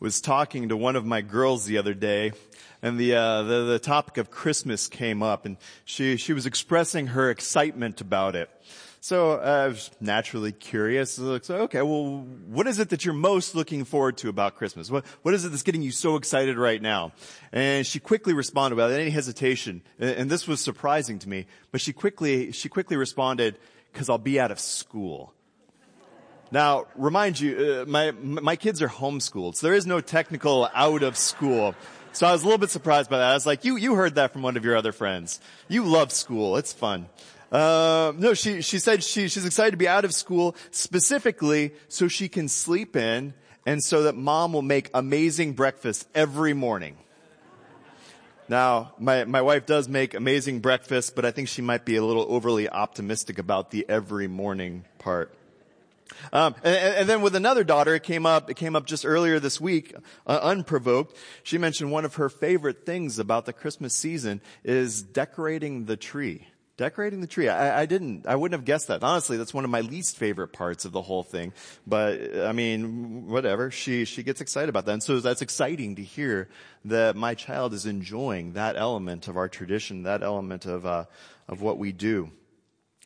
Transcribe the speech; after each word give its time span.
was 0.00 0.20
talking 0.20 0.68
to 0.68 0.76
one 0.76 0.96
of 0.96 1.04
my 1.04 1.22
girls 1.22 1.64
the 1.64 1.78
other 1.78 1.94
day 1.94 2.32
and 2.82 2.98
the, 2.98 3.14
uh, 3.14 3.42
the, 3.42 3.64
the 3.64 3.78
topic 3.78 4.18
of 4.18 4.30
Christmas 4.30 4.88
came 4.88 5.22
up 5.22 5.46
and 5.46 5.56
she, 5.84 6.16
she 6.16 6.32
was 6.32 6.46
expressing 6.46 7.08
her 7.08 7.30
excitement 7.30 8.00
about 8.00 8.36
it. 8.36 8.50
So 9.00 9.32
uh, 9.32 9.64
I 9.64 9.68
was 9.68 9.90
naturally 10.00 10.50
curious. 10.50 11.12
So, 11.14 11.40
okay, 11.48 11.80
well, 11.82 12.26
what 12.48 12.66
is 12.66 12.80
it 12.80 12.88
that 12.88 13.04
you're 13.04 13.14
most 13.14 13.54
looking 13.54 13.84
forward 13.84 14.16
to 14.18 14.28
about 14.28 14.56
Christmas? 14.56 14.90
What, 14.90 15.06
what 15.22 15.32
is 15.32 15.44
it 15.44 15.50
that's 15.50 15.62
getting 15.62 15.82
you 15.82 15.92
so 15.92 16.16
excited 16.16 16.58
right 16.58 16.82
now? 16.82 17.12
And 17.52 17.86
she 17.86 18.00
quickly 18.00 18.34
responded 18.34 18.74
without 18.74 18.90
any 18.90 19.10
hesitation, 19.10 19.82
and 20.00 20.28
this 20.28 20.48
was 20.48 20.60
surprising 20.60 21.20
to 21.20 21.28
me, 21.28 21.46
but 21.70 21.80
she 21.80 21.92
quickly, 21.92 22.50
she 22.50 22.68
quickly 22.68 22.96
responded, 22.96 23.58
cause 23.92 24.10
I'll 24.10 24.18
be 24.18 24.40
out 24.40 24.50
of 24.50 24.58
school. 24.58 25.32
Now, 26.50 26.86
remind 26.94 27.40
you, 27.40 27.82
uh, 27.82 27.90
my, 27.90 28.12
my 28.12 28.56
kids 28.56 28.80
are 28.80 28.88
homeschooled, 28.88 29.56
so 29.56 29.66
there 29.66 29.74
is 29.74 29.86
no 29.86 30.00
technical 30.00 30.68
out 30.74 31.02
of 31.02 31.16
school. 31.16 31.74
So 32.12 32.26
I 32.26 32.32
was 32.32 32.42
a 32.42 32.44
little 32.44 32.58
bit 32.58 32.70
surprised 32.70 33.10
by 33.10 33.18
that. 33.18 33.30
I 33.30 33.34
was 33.34 33.46
like, 33.46 33.64
you, 33.64 33.76
you 33.76 33.94
heard 33.94 34.14
that 34.14 34.32
from 34.32 34.42
one 34.42 34.56
of 34.56 34.64
your 34.64 34.76
other 34.76 34.92
friends. 34.92 35.40
You 35.68 35.84
love 35.84 36.12
school. 36.12 36.56
It's 36.56 36.72
fun. 36.72 37.08
Uh, 37.52 38.12
no, 38.16 38.34
she, 38.34 38.62
she 38.62 38.78
said 38.78 39.04
she, 39.04 39.28
she's 39.28 39.44
excited 39.44 39.72
to 39.72 39.76
be 39.76 39.88
out 39.88 40.04
of 40.04 40.14
school 40.14 40.56
specifically 40.70 41.74
so 41.88 42.08
she 42.08 42.28
can 42.28 42.48
sleep 42.48 42.96
in 42.96 43.34
and 43.66 43.82
so 43.82 44.04
that 44.04 44.16
mom 44.16 44.52
will 44.52 44.62
make 44.62 44.90
amazing 44.94 45.52
breakfast 45.52 46.08
every 46.14 46.54
morning. 46.54 46.96
Now, 48.48 48.92
my, 48.98 49.24
my 49.24 49.42
wife 49.42 49.66
does 49.66 49.88
make 49.88 50.14
amazing 50.14 50.60
breakfast, 50.60 51.16
but 51.16 51.24
I 51.24 51.32
think 51.32 51.48
she 51.48 51.62
might 51.62 51.84
be 51.84 51.96
a 51.96 52.04
little 52.04 52.26
overly 52.28 52.68
optimistic 52.68 53.38
about 53.38 53.72
the 53.72 53.84
every 53.88 54.28
morning 54.28 54.84
part. 54.98 55.34
Um, 56.32 56.54
and, 56.62 56.76
and, 56.76 57.08
then 57.08 57.20
with 57.20 57.34
another 57.34 57.64
daughter, 57.64 57.94
it 57.94 58.02
came 58.02 58.26
up. 58.26 58.50
It 58.50 58.54
came 58.54 58.76
up 58.76 58.86
just 58.86 59.04
earlier 59.04 59.40
this 59.40 59.60
week, 59.60 59.94
uh, 60.26 60.38
unprovoked. 60.42 61.16
She 61.42 61.58
mentioned 61.58 61.90
one 61.90 62.04
of 62.04 62.14
her 62.16 62.28
favorite 62.28 62.86
things 62.86 63.18
about 63.18 63.44
the 63.44 63.52
Christmas 63.52 63.94
season 63.94 64.40
is 64.64 65.02
decorating 65.02 65.86
the 65.86 65.96
tree 65.96 66.46
decorating 66.76 67.20
the 67.20 67.26
tree. 67.26 67.48
I, 67.48 67.82
I, 67.82 67.86
didn't, 67.86 68.26
I 68.26 68.36
wouldn't 68.36 68.58
have 68.58 68.64
guessed 68.64 68.88
that. 68.88 69.02
Honestly, 69.02 69.36
that's 69.36 69.54
one 69.54 69.64
of 69.64 69.70
my 69.70 69.80
least 69.80 70.16
favorite 70.16 70.48
parts 70.48 70.84
of 70.84 70.92
the 70.92 71.02
whole 71.02 71.22
thing. 71.22 71.52
But, 71.86 72.38
I 72.40 72.52
mean, 72.52 73.26
whatever. 73.28 73.70
She, 73.70 74.04
she 74.04 74.22
gets 74.22 74.40
excited 74.40 74.68
about 74.68 74.84
that. 74.86 74.92
And 74.92 75.02
so 75.02 75.20
that's 75.20 75.42
exciting 75.42 75.96
to 75.96 76.02
hear 76.02 76.48
that 76.84 77.16
my 77.16 77.34
child 77.34 77.72
is 77.72 77.86
enjoying 77.86 78.52
that 78.52 78.76
element 78.76 79.28
of 79.28 79.36
our 79.36 79.48
tradition, 79.48 80.02
that 80.02 80.22
element 80.22 80.66
of, 80.66 80.84
uh, 80.84 81.04
of 81.48 81.62
what 81.62 81.78
we 81.78 81.92
do. 81.92 82.30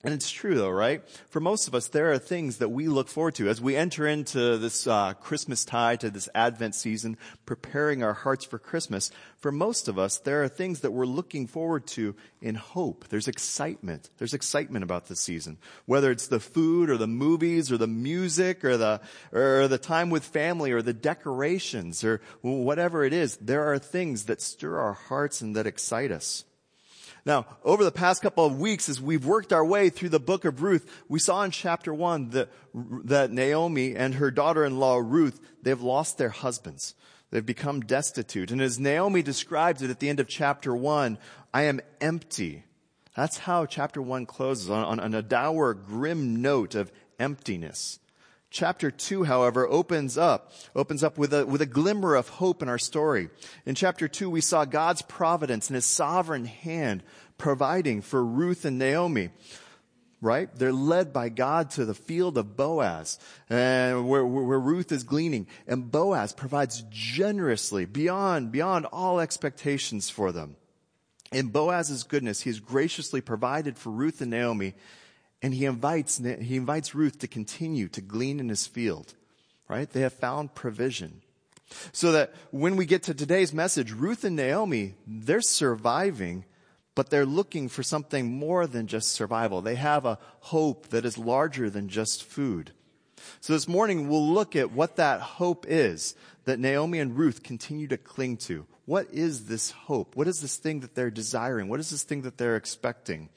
And 0.03 0.15
it's 0.15 0.31
true 0.31 0.55
though, 0.55 0.71
right? 0.71 1.07
For 1.29 1.41
most 1.41 1.69
of 1.69 1.75
us, 1.75 1.89
there 1.89 2.11
are 2.11 2.19
things 2.19 2.57
that 2.57 2.71
we 2.71 2.89
look 2.89 3.07
forward 3.07 3.35
to 3.35 3.51
as 3.51 3.61
we 3.61 3.77
enter 3.77 4.07
into 4.07 4.57
this 4.57 4.87
uh, 4.87 5.13
Christmas 5.13 5.63
tide, 5.67 6.01
to 6.01 6.11
this 6.11 6.27
Advent 6.35 6.75
season, 6.75 7.19
preparing 7.45 8.03
our 8.03 8.15
hearts 8.15 8.47
for 8.47 8.59
Christmas. 8.59 9.11
For 9.41 9.53
most 9.53 9.89
of 9.89 9.99
us, 9.99 10.17
there 10.17 10.43
are 10.43 10.49
things 10.49 10.81
that 10.81 10.93
we're 10.93 11.05
looking 11.05 11.47
forward 11.47 11.87
to 11.89 12.15
in 12.41 12.55
hope. 12.55 13.09
There's 13.09 13.29
excitement. 13.29 14.09
There's 14.17 14.33
excitement 14.33 14.85
about 14.85 15.09
this 15.09 15.21
season. 15.21 15.59
Whether 15.85 16.11
it's 16.11 16.29
the 16.29 16.41
food 16.41 16.89
or 16.89 16.97
the 16.97 17.07
movies 17.07 17.71
or 17.71 17.77
the 17.77 17.87
music 17.87 18.65
or 18.65 18.79
the, 18.79 19.03
or 19.33 19.69
the 19.69 19.77
time 19.77 20.09
with 20.09 20.25
family 20.25 20.73
or 20.73 20.81
the 20.81 20.95
decorations 20.95 22.05
or 22.05 22.23
whatever 22.41 23.05
it 23.05 23.13
is, 23.13 23.37
there 23.37 23.71
are 23.71 23.79
things 23.79 24.25
that 24.25 24.41
stir 24.41 24.79
our 24.79 24.95
hearts 24.95 25.43
and 25.43 25.57
that 25.57 25.67
excite 25.67 26.11
us. 26.11 26.45
Now, 27.27 27.47
over 27.65 27.85
the 27.85 27.93
past 27.93 28.23
couple 28.23 28.47
of 28.47 28.59
weeks, 28.59 28.89
as 28.89 29.01
we've 29.01 29.25
worked 29.25 29.53
our 29.53 29.65
way 29.65 29.91
through 29.91 30.09
the 30.09 30.19
book 30.19 30.45
of 30.45 30.63
Ruth, 30.63 30.91
we 31.09 31.19
saw 31.19 31.43
in 31.43 31.51
chapter 31.51 31.93
one 31.95 32.31
that, 32.31 32.49
that 32.75 33.31
Naomi 33.31 33.95
and 33.95 34.15
her 34.17 34.31
daughter-in-law 34.31 34.97
Ruth, 34.99 35.41
they've 35.63 35.81
lost 35.81 36.19
their 36.19 36.31
husbands. 36.31 36.95
They've 37.31 37.47
become 37.47 37.83
destitute. 37.83 38.51
And 38.51 38.61
as 38.61 38.81
Naomi 38.81 39.23
describes 39.23 39.83
it 39.83 39.91
at 39.91 40.01
the 40.01 40.09
end 40.09 40.19
of 40.19 40.27
chapter 40.27 40.75
one, 40.75 41.19
I 41.55 41.63
am 41.63 41.81
empty. 42.01 42.65
That's 43.15 43.39
how 43.39 43.67
chapter 43.67 44.03
one 44.03 44.27
closes 44.27 44.69
on, 44.69 44.85
on, 44.85 44.99
on 44.99 45.15
a 45.15 45.23
dour, 45.23 45.75
grim 45.75 46.43
note 46.43 46.75
of 46.75 46.91
emptiness. 47.21 48.00
Chapter 48.51 48.91
two, 48.91 49.25
however, 49.25 49.67
opens 49.69 50.19
up, 50.19 50.53
opens 50.75 51.05
up 51.05 51.17
with 51.17 51.33
a, 51.33 51.47
with 51.47 51.63
a 51.63 51.67
glimmer 51.67 52.17
of 52.17 52.29
hope 52.29 52.63
in 52.63 52.69
our 52.69 52.79
story. 52.79 53.31
In 53.65 53.77
chapter 53.77 54.09
two, 54.09 54.29
we 54.29 54.41
saw 54.41 54.65
God's 54.65 55.03
providence 55.03 55.69
and 55.69 55.77
his 55.77 55.87
sovereign 55.87 56.47
hand 56.47 57.05
providing 57.39 58.03
for 58.03 58.25
Ruth 58.25 58.65
and 58.65 58.79
Naomi. 58.79 59.31
Right? 60.23 60.55
They're 60.55 60.71
led 60.71 61.15
by 61.15 61.31
God 61.31 61.71
to 61.71 61.87
the 61.87 61.95
field 61.95 62.37
of 62.37 62.55
Boaz, 62.55 63.19
and 63.49 64.07
where, 64.07 64.27
where 64.27 64.61
Ruth 64.61 64.93
is 64.93 65.03
gleaning. 65.03 65.47
And 65.67 65.91
Boaz 65.91 66.35
provides 66.35 66.85
generously 66.91 67.87
beyond, 67.87 68.53
beyond 68.53 68.85
all 68.93 69.19
expectations 69.19 70.11
for 70.11 70.31
them. 70.31 70.57
In 71.33 71.47
Boaz's 71.47 72.03
goodness, 72.03 72.43
he 72.43 72.51
has 72.51 72.61
graciously 72.61 73.23
provided 73.23 73.79
for 73.79 73.89
Ruth 73.89 74.21
and 74.21 74.31
Naomi 74.31 74.75
and 75.43 75.55
he 75.55 75.65
invites, 75.65 76.19
he 76.19 76.57
invites 76.57 76.95
Ruth 76.95 77.19
to 77.21 77.29
continue 77.29 77.89
to 77.89 78.01
glean 78.01 78.41
in 78.41 78.49
his 78.49 78.67
field, 78.67 79.15
right? 79.69 79.91
They 79.91 80.01
have 80.01 80.13
found 80.13 80.55
provision. 80.55 81.23
So 81.93 82.13
that 82.13 82.35
when 82.51 82.77
we 82.77 82.85
get 82.85 83.05
to 83.05 83.15
today's 83.15 83.53
message, 83.53 83.93
Ruth 83.93 84.25
and 84.25 84.37
Naomi, 84.37 84.95
they're 85.07 85.41
surviving, 85.41 86.45
but 86.95 87.11
they're 87.11 87.27
looking 87.27 87.69
for 87.69 87.83
something 87.83 88.33
more 88.33 88.67
than 88.67 88.89
just 88.89 89.13
survival. 89.13 89.63
They 89.63 89.77
have 89.77 90.05
a 90.05 90.19
hope 90.41 90.89
that 90.89 91.05
is 91.05 91.17
larger 91.17 91.71
than 91.71 91.89
just 91.89 92.25
food. 92.25 92.73
So 93.41 93.53
this 93.53 93.69
morning 93.69 94.09
we'll 94.09 94.27
look 94.27 94.57
at 94.57 94.73
what 94.73 94.97
that 94.97 95.21
hope 95.21 95.65
is 95.69 96.15
that 96.45 96.59
Naomi 96.59 96.99
and 96.99 97.17
Ruth 97.17 97.43
continue 97.43 97.87
to 97.89 97.97
cling 97.97 98.39
to. 98.39 98.67
What 98.87 99.09
is 99.13 99.47
this 99.47 99.71
hope? 99.71 100.17
What 100.17 100.27
is 100.27 100.41
this 100.41 100.57
thing 100.57 100.81
that 100.81 100.95
they're 100.95 101.11
desiring? 101.11 101.69
What 101.69 101.81
is 101.81 101.91
this 101.91 102.03
thing 102.03 102.23
that 102.23 102.39
they're 102.39 102.57
expecting? 102.57 103.29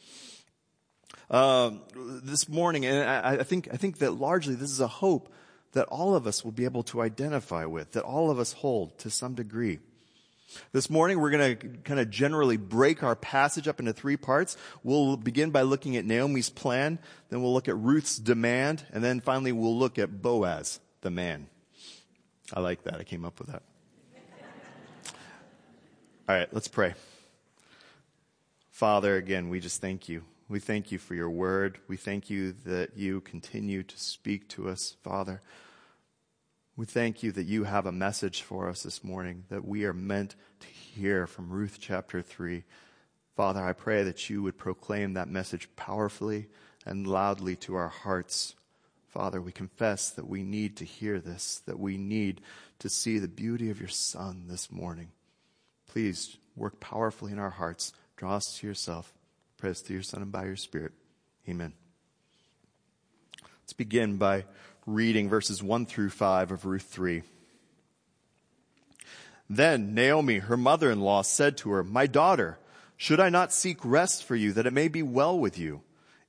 Um, 1.33 1.81
this 1.95 2.47
morning, 2.47 2.85
and 2.85 3.09
I, 3.09 3.39
I 3.39 3.43
think 3.43 3.67
I 3.73 3.77
think 3.77 3.97
that 3.97 4.11
largely 4.11 4.53
this 4.53 4.69
is 4.69 4.79
a 4.79 4.87
hope 4.87 5.33
that 5.71 5.87
all 5.87 6.15
of 6.15 6.27
us 6.27 6.45
will 6.45 6.51
be 6.51 6.63
able 6.63 6.83
to 6.83 7.01
identify 7.01 7.65
with, 7.65 7.93
that 7.93 8.03
all 8.03 8.29
of 8.29 8.37
us 8.37 8.53
hold 8.53 8.99
to 8.99 9.09
some 9.09 9.33
degree. 9.33 9.79
This 10.73 10.91
morning 10.91 11.19
we're 11.19 11.31
going 11.31 11.57
to 11.57 11.67
kind 11.79 11.99
of 11.99 12.11
generally 12.11 12.57
break 12.57 13.01
our 13.01 13.15
passage 13.15 13.67
up 13.67 13.79
into 13.79 13.93
three 13.93 14.15
parts. 14.15 14.55
We'll 14.83 15.17
begin 15.17 15.49
by 15.49 15.63
looking 15.63 15.97
at 15.97 16.05
Naomi's 16.05 16.51
plan, 16.51 16.99
then 17.29 17.41
we'll 17.41 17.53
look 17.53 17.67
at 17.67 17.77
Ruth's 17.77 18.19
demand, 18.19 18.85
and 18.93 19.03
then 19.03 19.19
finally 19.19 19.53
we'll 19.53 19.75
look 19.75 19.97
at 19.97 20.21
Boaz, 20.21 20.79
the 21.01 21.09
man. 21.09 21.47
I 22.53 22.59
like 22.59 22.83
that. 22.83 22.99
I 22.99 23.03
came 23.03 23.25
up 23.25 23.39
with 23.39 23.47
that. 23.47 23.63
All 26.29 26.35
right, 26.35 26.47
let's 26.53 26.67
pray. 26.67 26.93
Father, 28.69 29.15
again, 29.15 29.49
we 29.49 29.59
just 29.59 29.81
thank 29.81 30.07
you 30.07 30.21
we 30.49 30.59
thank 30.59 30.91
you 30.91 30.97
for 30.97 31.15
your 31.15 31.29
word. 31.29 31.79
We 31.87 31.97
thank 31.97 32.29
you 32.29 32.53
that 32.65 32.97
you 32.97 33.21
continue 33.21 33.83
to 33.83 33.97
speak 33.97 34.49
to 34.49 34.69
us, 34.69 34.95
Father. 35.01 35.41
We 36.75 36.85
thank 36.85 37.23
you 37.23 37.31
that 37.33 37.45
you 37.45 37.63
have 37.65 37.85
a 37.85 37.91
message 37.91 38.41
for 38.41 38.67
us 38.67 38.83
this 38.83 39.03
morning 39.03 39.45
that 39.49 39.65
we 39.65 39.85
are 39.85 39.93
meant 39.93 40.35
to 40.59 40.67
hear 40.67 41.27
from 41.27 41.49
Ruth 41.49 41.77
chapter 41.79 42.21
3. 42.21 42.63
Father, 43.35 43.63
I 43.63 43.73
pray 43.73 44.03
that 44.03 44.29
you 44.29 44.43
would 44.43 44.57
proclaim 44.57 45.13
that 45.13 45.27
message 45.27 45.69
powerfully 45.75 46.47
and 46.85 47.07
loudly 47.07 47.55
to 47.57 47.75
our 47.75 47.89
hearts. 47.89 48.55
Father, 49.07 49.39
we 49.39 49.51
confess 49.51 50.09
that 50.09 50.27
we 50.27 50.43
need 50.43 50.75
to 50.77 50.85
hear 50.85 51.19
this, 51.19 51.61
that 51.65 51.79
we 51.79 51.97
need 51.97 52.41
to 52.79 52.89
see 52.89 53.19
the 53.19 53.27
beauty 53.27 53.69
of 53.69 53.79
your 53.79 53.89
Son 53.89 54.45
this 54.47 54.71
morning. 54.71 55.09
Please 55.87 56.37
work 56.55 56.79
powerfully 56.79 57.31
in 57.31 57.39
our 57.39 57.51
hearts. 57.51 57.93
Draw 58.17 58.35
us 58.35 58.57
to 58.59 58.67
yourself. 58.67 59.13
Pray 59.63 59.69
this 59.69 59.79
through 59.79 59.93
your 59.93 60.03
Son 60.03 60.21
and 60.21 60.29
by 60.29 60.43
your 60.43 60.57
Spirit. 60.57 60.91
Amen. 61.47 61.71
Let's 63.61 63.71
begin 63.71 64.17
by 64.17 64.43
reading 64.85 65.29
verses 65.29 65.63
1 65.63 65.85
through 65.85 66.09
5 66.09 66.51
of 66.51 66.65
Ruth 66.65 66.83
3. 66.83 67.23
Then 69.49 69.93
Naomi, 69.93 70.39
her 70.39 70.57
mother-in-law, 70.57 71.21
said 71.21 71.55
to 71.59 71.69
her, 71.69 71.81
My 71.81 72.07
daughter, 72.07 72.59
should 72.97 73.21
I 73.21 73.29
not 73.29 73.53
seek 73.53 73.77
rest 73.85 74.25
for 74.25 74.35
you 74.35 74.51
that 74.51 74.67
it 74.67 74.73
may 74.73 74.89
be 74.89 75.01
well 75.01 75.39
with 75.39 75.57
you? 75.57 75.81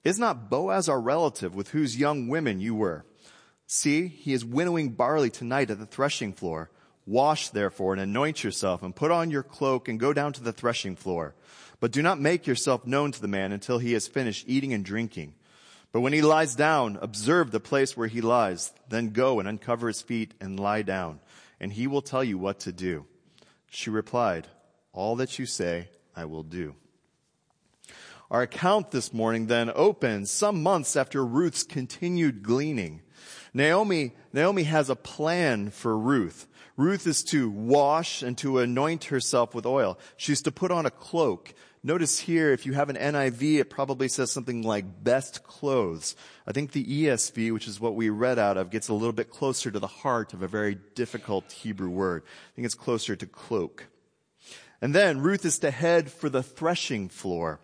Is 0.05 0.17
not 0.17 0.49
Boaz 0.49 0.89
our 0.89 1.01
relative 1.01 1.57
with 1.57 1.71
whose 1.71 1.99
young 1.99 2.29
women 2.29 2.61
you 2.61 2.77
were? 2.77 3.05
See, 3.67 4.07
he 4.07 4.33
is 4.33 4.45
winnowing 4.45 4.91
barley 4.91 5.31
tonight 5.31 5.73
at 5.73 5.81
the 5.81 5.87
threshing 5.87 6.35
floor. 6.35 6.71
Wash 7.07 7.51
therefore 7.51 7.93
and 7.93 8.01
anoint 8.01 8.43
yourself 8.43 8.83
and 8.83 8.97
put 8.97 9.11
on 9.11 9.31
your 9.31 9.43
cloak 9.43 9.89
and 9.89 10.01
go 10.01 10.13
down 10.13 10.33
to 10.35 10.43
the 10.43 10.53
threshing 10.53 10.97
floor. 10.97 11.35
But 11.81 11.93
do 11.93 12.03
not 12.03 12.21
make 12.21 12.47
yourself 12.47 12.87
known 12.87 13.13
to 13.13 13.21
the 13.21 13.29
man 13.29 13.53
until 13.53 13.79
he 13.79 13.93
has 13.93 14.09
finished 14.09 14.47
eating 14.49 14.73
and 14.73 14.85
drinking. 14.85 15.35
But 15.93 16.01
when 16.01 16.13
he 16.13 16.23
lies 16.23 16.57
down, 16.57 16.99
observe 17.01 17.51
the 17.51 17.61
place 17.61 17.97
where 17.97 18.09
he 18.09 18.21
lies. 18.21 18.73
Then 18.89 19.11
go 19.11 19.39
and 19.39 19.49
uncover 19.49 19.89
his 19.89 20.03
feet 20.03 20.35
and 20.41 20.59
lie 20.59 20.83
down, 20.83 21.21
and 21.61 21.73
he 21.73 21.87
will 21.87 22.03
tell 22.03 22.25
you 22.25 22.39
what 22.39 22.59
to 22.61 22.73
do. 22.73 23.07
She 23.71 23.91
replied, 23.91 24.49
All 24.93 25.15
that 25.17 25.39
you 25.39 25.47
say, 25.47 25.91
I 26.17 26.25
will 26.25 26.43
do. 26.43 26.75
Our 28.31 28.43
account 28.43 28.91
this 28.91 29.13
morning 29.13 29.47
then 29.47 29.71
opens 29.75 30.31
some 30.31 30.63
months 30.63 30.97
after 30.97 31.25
Ruth's 31.25 31.63
continued 31.63 32.43
gleaning. 32.43 33.03
Naomi, 33.53 34.15
Naomi 34.33 34.65
has 34.65 34.91
a 34.91 34.97
plan 34.97 35.71
for 35.71 35.97
Ruth. 35.97 36.49
Ruth 36.77 37.07
is 37.07 37.23
to 37.25 37.49
wash 37.49 38.23
and 38.23 38.37
to 38.39 38.59
anoint 38.59 39.05
herself 39.05 39.55
with 39.55 39.65
oil. 39.65 39.99
She's 40.17 40.43
to 40.43 40.51
put 40.51 40.73
on 40.73 40.87
a 40.87 40.91
cloak. 40.91 41.55
Notice 41.85 42.19
here, 42.19 42.51
if 42.53 42.67
you 42.67 42.73
have 42.73 42.89
an 42.89 42.97
NIV, 42.97 43.61
it 43.61 43.71
probably 43.71 44.09
says 44.09 44.33
something 44.33 44.63
like 44.63 45.05
best 45.05 45.45
clothes. 45.45 46.17
I 46.47 46.53
think 46.53 46.73
the 46.73 46.85
ESV, 46.85 47.53
which 47.53 47.69
is 47.69 47.79
what 47.79 47.95
we 47.95 48.09
read 48.09 48.39
out 48.39 48.57
of, 48.57 48.71
gets 48.71 48.89
a 48.89 48.95
little 48.95 49.13
bit 49.13 49.31
closer 49.31 49.71
to 49.71 49.79
the 49.79 49.87
heart 49.87 50.33
of 50.33 50.43
a 50.43 50.49
very 50.49 50.79
difficult 50.95 51.53
Hebrew 51.53 51.91
word. 51.91 52.23
I 52.25 52.51
think 52.57 52.67
it's 52.67 52.75
closer 52.75 53.15
to 53.15 53.27
cloak. 53.27 53.87
And 54.81 54.95
then 54.95 55.21
Ruth 55.21 55.45
is 55.45 55.59
to 55.61 55.71
head 55.71 56.11
for 56.11 56.29
the 56.29 56.43
threshing 56.43 57.09
floor. 57.09 57.61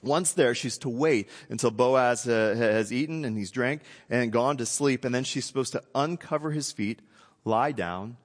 Once 0.00 0.32
there, 0.32 0.54
she's 0.54 0.78
to 0.78 0.88
wait 0.88 1.28
until 1.48 1.72
Boaz 1.72 2.28
uh, 2.28 2.54
has 2.56 2.92
eaten 2.92 3.24
and 3.24 3.36
he's 3.36 3.50
drank 3.50 3.82
and 4.08 4.30
gone 4.30 4.58
to 4.58 4.66
sleep. 4.66 5.04
And 5.04 5.12
then 5.12 5.24
she's 5.24 5.44
supposed 5.44 5.72
to 5.72 5.82
uncover 5.94 6.52
his 6.52 6.70
feet, 6.70 7.00
lie 7.44 7.72
down, 7.72 8.16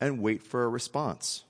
and 0.00 0.20
wait 0.20 0.42
for 0.42 0.64
a 0.64 0.68
response. 0.68 1.44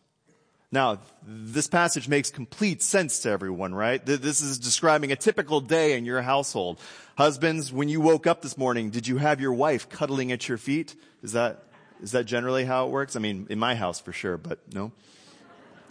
Now, 0.70 0.98
this 1.26 1.66
passage 1.66 2.08
makes 2.08 2.30
complete 2.30 2.82
sense 2.82 3.20
to 3.20 3.30
everyone, 3.30 3.74
right? 3.74 4.04
This 4.04 4.42
is 4.42 4.58
describing 4.58 5.12
a 5.12 5.16
typical 5.16 5.60
day 5.60 5.96
in 5.96 6.04
your 6.04 6.20
household. 6.20 6.78
Husbands, 7.16 7.72
when 7.72 7.88
you 7.88 8.02
woke 8.02 8.26
up 8.26 8.42
this 8.42 8.58
morning, 8.58 8.90
did 8.90 9.08
you 9.08 9.16
have 9.16 9.40
your 9.40 9.54
wife 9.54 9.88
cuddling 9.88 10.30
at 10.30 10.46
your 10.46 10.58
feet? 10.58 10.94
Is 11.22 11.32
that, 11.32 11.62
is 12.02 12.12
that 12.12 12.26
generally 12.26 12.66
how 12.66 12.86
it 12.86 12.90
works? 12.90 13.16
I 13.16 13.18
mean, 13.18 13.46
in 13.48 13.58
my 13.58 13.74
house 13.74 13.98
for 13.98 14.12
sure, 14.12 14.36
but 14.36 14.58
no? 14.74 14.92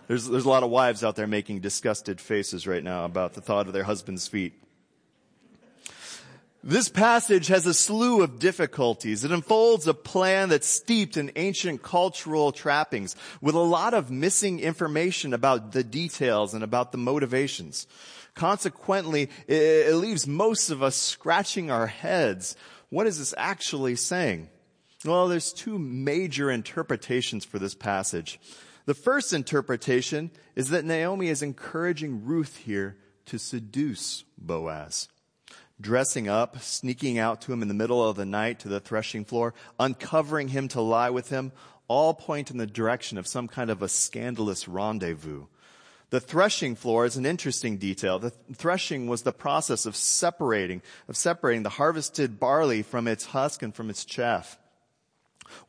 There's, 0.07 0.27
there's 0.27 0.45
a 0.45 0.49
lot 0.49 0.63
of 0.63 0.69
wives 0.69 1.03
out 1.03 1.15
there 1.15 1.27
making 1.27 1.59
disgusted 1.61 2.21
faces 2.21 2.67
right 2.67 2.83
now 2.83 3.03
about 3.03 3.33
the 3.33 3.41
thought 3.41 3.67
of 3.67 3.73
their 3.73 3.83
husband's 3.83 4.27
feet. 4.27 4.53
This 6.63 6.89
passage 6.89 7.47
has 7.47 7.65
a 7.65 7.73
slew 7.73 8.23
of 8.23 8.39
difficulties. 8.39 9.23
It 9.23 9.31
unfolds 9.31 9.87
a 9.87 9.93
plan 9.93 10.49
that's 10.49 10.67
steeped 10.67 11.15
in 11.15 11.31
ancient 11.35 11.83
cultural 11.83 12.51
trappings 12.51 13.15
with 13.41 13.55
a 13.55 13.59
lot 13.59 13.93
of 13.93 14.11
missing 14.11 14.59
information 14.59 15.33
about 15.33 15.71
the 15.71 15.83
details 15.83 16.53
and 16.53 16.63
about 16.63 16.91
the 16.91 16.97
motivations. 16.97 17.87
Consequently, 18.33 19.29
it, 19.47 19.93
leaves 19.95 20.27
most 20.27 20.69
of 20.69 20.83
us 20.83 20.95
scratching 20.95 21.71
our 21.71 21.87
heads. 21.87 22.55
What 22.89 23.07
is 23.07 23.19
this 23.19 23.33
actually 23.37 23.95
saying? 23.95 24.49
Well, 25.05 25.27
there's 25.27 25.53
two 25.53 25.77
major 25.77 26.49
interpretations 26.51 27.45
for 27.45 27.59
this 27.59 27.75
passage. 27.75 28.39
The 28.85 28.93
first 28.93 29.31
interpretation 29.31 30.31
is 30.55 30.69
that 30.69 30.85
Naomi 30.85 31.27
is 31.27 31.41
encouraging 31.41 32.25
Ruth 32.25 32.57
here 32.57 32.97
to 33.27 33.37
seduce 33.37 34.23
Boaz. 34.37 35.07
Dressing 35.79 36.27
up, 36.27 36.59
sneaking 36.59 37.19
out 37.19 37.41
to 37.41 37.53
him 37.53 37.61
in 37.61 37.67
the 37.67 37.73
middle 37.73 38.07
of 38.07 38.15
the 38.15 38.25
night 38.25 38.59
to 38.59 38.67
the 38.67 38.79
threshing 38.79 39.25
floor, 39.25 39.53
uncovering 39.79 40.47
him 40.47 40.67
to 40.69 40.81
lie 40.81 41.11
with 41.11 41.29
him, 41.29 41.51
all 41.87 42.13
point 42.13 42.49
in 42.49 42.57
the 42.57 42.65
direction 42.65 43.17
of 43.17 43.27
some 43.27 43.47
kind 43.47 43.69
of 43.69 43.81
a 43.81 43.87
scandalous 43.87 44.67
rendezvous. 44.67 45.45
The 46.09 46.19
threshing 46.19 46.75
floor 46.75 47.05
is 47.05 47.17
an 47.17 47.25
interesting 47.25 47.77
detail. 47.77 48.17
The 48.17 48.31
threshing 48.53 49.07
was 49.07 49.23
the 49.23 49.33
process 49.33 49.85
of 49.85 49.95
separating, 49.95 50.81
of 51.07 51.17
separating 51.17 51.63
the 51.63 51.69
harvested 51.69 52.39
barley 52.39 52.81
from 52.81 53.07
its 53.07 53.25
husk 53.25 53.61
and 53.61 53.75
from 53.75 53.89
its 53.89 54.05
chaff. 54.05 54.57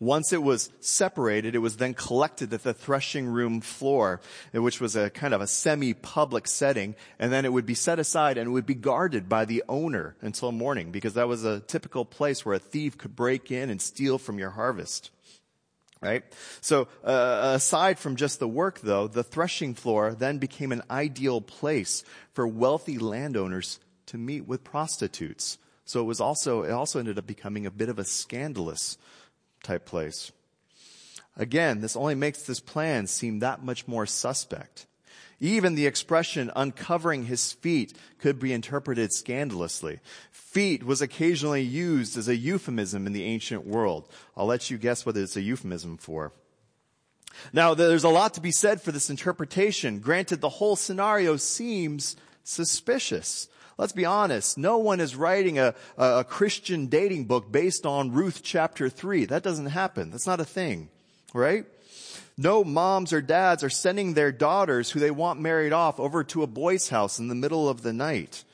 Once 0.00 0.32
it 0.32 0.42
was 0.42 0.70
separated, 0.80 1.54
it 1.54 1.58
was 1.58 1.76
then 1.76 1.94
collected 1.94 2.52
at 2.52 2.62
the 2.62 2.74
threshing 2.74 3.26
room 3.26 3.60
floor, 3.60 4.20
which 4.52 4.80
was 4.80 4.96
a 4.96 5.10
kind 5.10 5.34
of 5.34 5.40
a 5.40 5.46
semi-public 5.46 6.46
setting, 6.46 6.94
and 7.18 7.32
then 7.32 7.44
it 7.44 7.52
would 7.52 7.66
be 7.66 7.74
set 7.74 7.98
aside 7.98 8.38
and 8.38 8.48
it 8.48 8.52
would 8.52 8.66
be 8.66 8.74
guarded 8.74 9.28
by 9.28 9.44
the 9.44 9.62
owner 9.68 10.16
until 10.20 10.52
morning, 10.52 10.90
because 10.90 11.14
that 11.14 11.28
was 11.28 11.44
a 11.44 11.60
typical 11.60 12.04
place 12.04 12.44
where 12.44 12.54
a 12.54 12.58
thief 12.58 12.98
could 12.98 13.14
break 13.16 13.50
in 13.50 13.70
and 13.70 13.80
steal 13.82 14.18
from 14.18 14.38
your 14.38 14.50
harvest. 14.50 15.10
Right? 16.00 16.22
So, 16.60 16.86
uh, 17.02 17.54
aside 17.56 17.98
from 17.98 18.14
just 18.14 18.38
the 18.38 18.46
work 18.46 18.80
though, 18.80 19.08
the 19.08 19.24
threshing 19.24 19.74
floor 19.74 20.14
then 20.14 20.38
became 20.38 20.70
an 20.70 20.82
ideal 20.88 21.40
place 21.40 22.04
for 22.34 22.46
wealthy 22.46 22.98
landowners 22.98 23.80
to 24.06 24.16
meet 24.16 24.46
with 24.46 24.62
prostitutes. 24.62 25.58
So 25.84 26.00
it 26.00 26.04
was 26.04 26.20
also, 26.20 26.62
it 26.62 26.70
also 26.70 26.98
ended 27.00 27.18
up 27.18 27.26
becoming 27.26 27.66
a 27.66 27.70
bit 27.70 27.88
of 27.88 27.98
a 27.98 28.04
scandalous 28.04 28.96
type 29.62 29.86
place. 29.86 30.32
Again, 31.36 31.80
this 31.80 31.96
only 31.96 32.14
makes 32.14 32.42
this 32.42 32.60
plan 32.60 33.06
seem 33.06 33.38
that 33.38 33.64
much 33.64 33.86
more 33.86 34.06
suspect. 34.06 34.86
Even 35.40 35.76
the 35.76 35.86
expression 35.86 36.50
uncovering 36.56 37.26
his 37.26 37.52
feet 37.52 37.96
could 38.18 38.40
be 38.40 38.52
interpreted 38.52 39.12
scandalously. 39.12 40.00
Feet 40.32 40.82
was 40.82 41.00
occasionally 41.00 41.62
used 41.62 42.16
as 42.18 42.26
a 42.26 42.34
euphemism 42.34 43.06
in 43.06 43.12
the 43.12 43.22
ancient 43.24 43.64
world. 43.64 44.08
I'll 44.36 44.46
let 44.46 44.68
you 44.68 44.78
guess 44.78 45.06
what 45.06 45.16
it's 45.16 45.36
a 45.36 45.40
euphemism 45.40 45.96
for. 45.96 46.32
Now, 47.52 47.74
there's 47.74 48.04
a 48.04 48.08
lot 48.08 48.34
to 48.34 48.40
be 48.40 48.50
said 48.50 48.82
for 48.82 48.90
this 48.90 49.10
interpretation. 49.10 50.00
Granted, 50.00 50.40
the 50.40 50.48
whole 50.48 50.74
scenario 50.74 51.36
seems 51.36 52.16
suspicious. 52.42 53.48
Let's 53.78 53.92
be 53.92 54.04
honest. 54.04 54.58
No 54.58 54.78
one 54.78 54.98
is 54.98 55.14
writing 55.14 55.60
a, 55.60 55.72
a 55.96 56.24
Christian 56.24 56.88
dating 56.88 57.26
book 57.26 57.50
based 57.50 57.86
on 57.86 58.12
Ruth 58.12 58.42
chapter 58.42 58.88
3. 58.88 59.26
That 59.26 59.44
doesn't 59.44 59.66
happen. 59.66 60.10
That's 60.10 60.26
not 60.26 60.40
a 60.40 60.44
thing, 60.44 60.88
right? 61.32 61.64
No 62.36 62.64
moms 62.64 63.12
or 63.12 63.20
dads 63.20 63.62
are 63.62 63.70
sending 63.70 64.14
their 64.14 64.32
daughters 64.32 64.90
who 64.90 64.98
they 64.98 65.12
want 65.12 65.40
married 65.40 65.72
off 65.72 66.00
over 66.00 66.24
to 66.24 66.42
a 66.42 66.48
boy's 66.48 66.88
house 66.88 67.20
in 67.20 67.28
the 67.28 67.36
middle 67.36 67.68
of 67.68 67.82
the 67.82 67.92
night. 67.92 68.44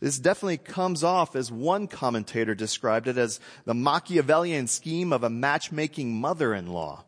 This 0.00 0.18
definitely 0.18 0.58
comes 0.58 1.02
off 1.02 1.36
as 1.36 1.50
one 1.50 1.86
commentator 1.86 2.54
described 2.54 3.06
it 3.08 3.16
as 3.16 3.40
the 3.64 3.74
Machiavellian 3.74 4.66
scheme 4.66 5.12
of 5.12 5.22
a 5.22 5.30
matchmaking 5.30 6.20
mother-in-law. 6.20 7.04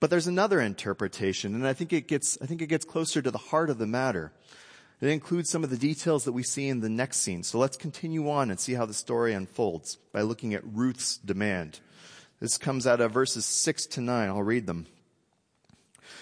But 0.00 0.10
there's 0.10 0.26
another 0.26 0.60
interpretation, 0.60 1.54
and 1.54 1.66
I 1.66 1.72
think 1.72 1.92
it 1.92 2.08
gets, 2.08 2.36
I 2.42 2.46
think 2.46 2.62
it 2.62 2.66
gets 2.66 2.84
closer 2.84 3.22
to 3.22 3.30
the 3.30 3.38
heart 3.38 3.70
of 3.70 3.78
the 3.78 3.86
matter. 3.86 4.32
It 5.00 5.08
includes 5.08 5.48
some 5.48 5.64
of 5.64 5.70
the 5.70 5.78
details 5.78 6.24
that 6.24 6.32
we 6.32 6.42
see 6.42 6.68
in 6.68 6.80
the 6.80 6.90
next 6.90 7.18
scene. 7.18 7.42
So 7.42 7.58
let's 7.58 7.76
continue 7.76 8.28
on 8.30 8.50
and 8.50 8.60
see 8.60 8.74
how 8.74 8.84
the 8.84 8.92
story 8.92 9.32
unfolds 9.32 9.96
by 10.12 10.20
looking 10.20 10.52
at 10.52 10.62
Ruth's 10.64 11.16
demand. 11.16 11.80
This 12.38 12.58
comes 12.58 12.86
out 12.86 13.00
of 13.00 13.12
verses 13.12 13.46
6 13.46 13.86
to 13.86 14.00
9. 14.00 14.28
I'll 14.28 14.42
read 14.42 14.66
them. 14.66 14.86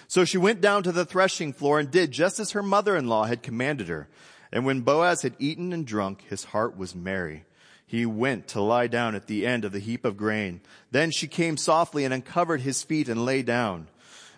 So 0.06 0.24
she 0.24 0.38
went 0.38 0.60
down 0.60 0.84
to 0.84 0.92
the 0.92 1.04
threshing 1.04 1.52
floor 1.52 1.80
and 1.80 1.90
did 1.90 2.12
just 2.12 2.38
as 2.38 2.52
her 2.52 2.62
mother-in-law 2.62 3.24
had 3.24 3.42
commanded 3.42 3.88
her. 3.88 4.08
And 4.52 4.64
when 4.64 4.82
Boaz 4.82 5.22
had 5.22 5.34
eaten 5.38 5.72
and 5.72 5.86
drunk, 5.86 6.22
his 6.28 6.44
heart 6.44 6.76
was 6.76 6.94
merry. 6.94 7.44
He 7.86 8.06
went 8.06 8.48
to 8.48 8.60
lie 8.60 8.86
down 8.86 9.14
at 9.14 9.26
the 9.26 9.46
end 9.46 9.64
of 9.64 9.72
the 9.72 9.78
heap 9.78 10.04
of 10.04 10.16
grain. 10.16 10.60
Then 10.90 11.10
she 11.10 11.26
came 11.26 11.56
softly 11.56 12.04
and 12.04 12.14
uncovered 12.14 12.60
his 12.60 12.82
feet 12.82 13.08
and 13.08 13.24
lay 13.24 13.42
down. 13.42 13.88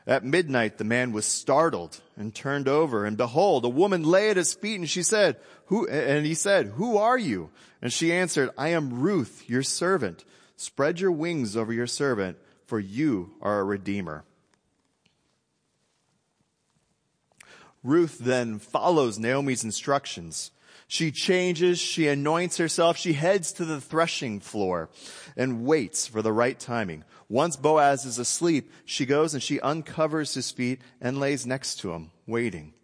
At 0.07 0.25
midnight, 0.25 0.79
the 0.79 0.85
man 0.85 1.13
was 1.13 1.27
startled 1.27 2.01
and 2.17 2.35
turned 2.35 2.69
over 2.69 3.05
and 3.05 3.17
behold, 3.17 3.65
a 3.65 3.69
woman 3.69 4.03
lay 4.03 4.31
at 4.31 4.37
his 4.37 4.55
feet 4.55 4.81
and 4.81 4.89
she 4.89 5.03
said, 5.03 5.37
who, 5.67 5.87
and 5.89 6.27
he 6.27 6.35
said, 6.35 6.67
who 6.77 6.97
are 6.97 7.19
you? 7.19 7.51
And 7.83 7.93
she 7.93 8.13
answered, 8.13 8.51
I 8.59 8.69
am 8.69 9.01
Ruth, 9.01 9.45
your 9.49 9.63
servant. 9.63 10.25
Spread 10.57 11.01
your 11.01 11.13
wings 11.13 11.57
over 11.57 11.73
your 11.73 11.87
servant, 11.87 12.39
for 12.67 12.79
you 12.79 13.33
are 13.41 13.61
a 13.61 13.65
redeemer. 13.65 14.25
Ruth 17.83 18.19
then 18.19 18.59
follows 18.59 19.19
Naomi's 19.19 19.65
instructions 19.65 20.51
she 20.91 21.13
changes, 21.13 21.79
she 21.79 22.09
anoints 22.09 22.57
herself, 22.57 22.97
she 22.97 23.13
heads 23.13 23.53
to 23.53 23.65
the 23.65 23.81
threshing 23.81 24.41
floor 24.41 24.91
and 25.37 25.65
waits 25.65 26.09
for 26.09 26.21
the 26.21 26.33
right 26.33 26.59
timing. 26.59 27.05
Once 27.29 27.55
Boaz 27.55 28.05
is 28.05 28.19
asleep, 28.19 28.73
she 28.85 29.07
goes 29.07 29.33
and 29.33 29.41
she 29.41 29.61
uncovers 29.61 30.35
his 30.35 30.51
feet 30.51 30.81
and 31.01 31.21
lays 31.21 31.47
next 31.47 31.77
to 31.77 31.93
him, 31.93 32.11
waiting. 32.27 32.75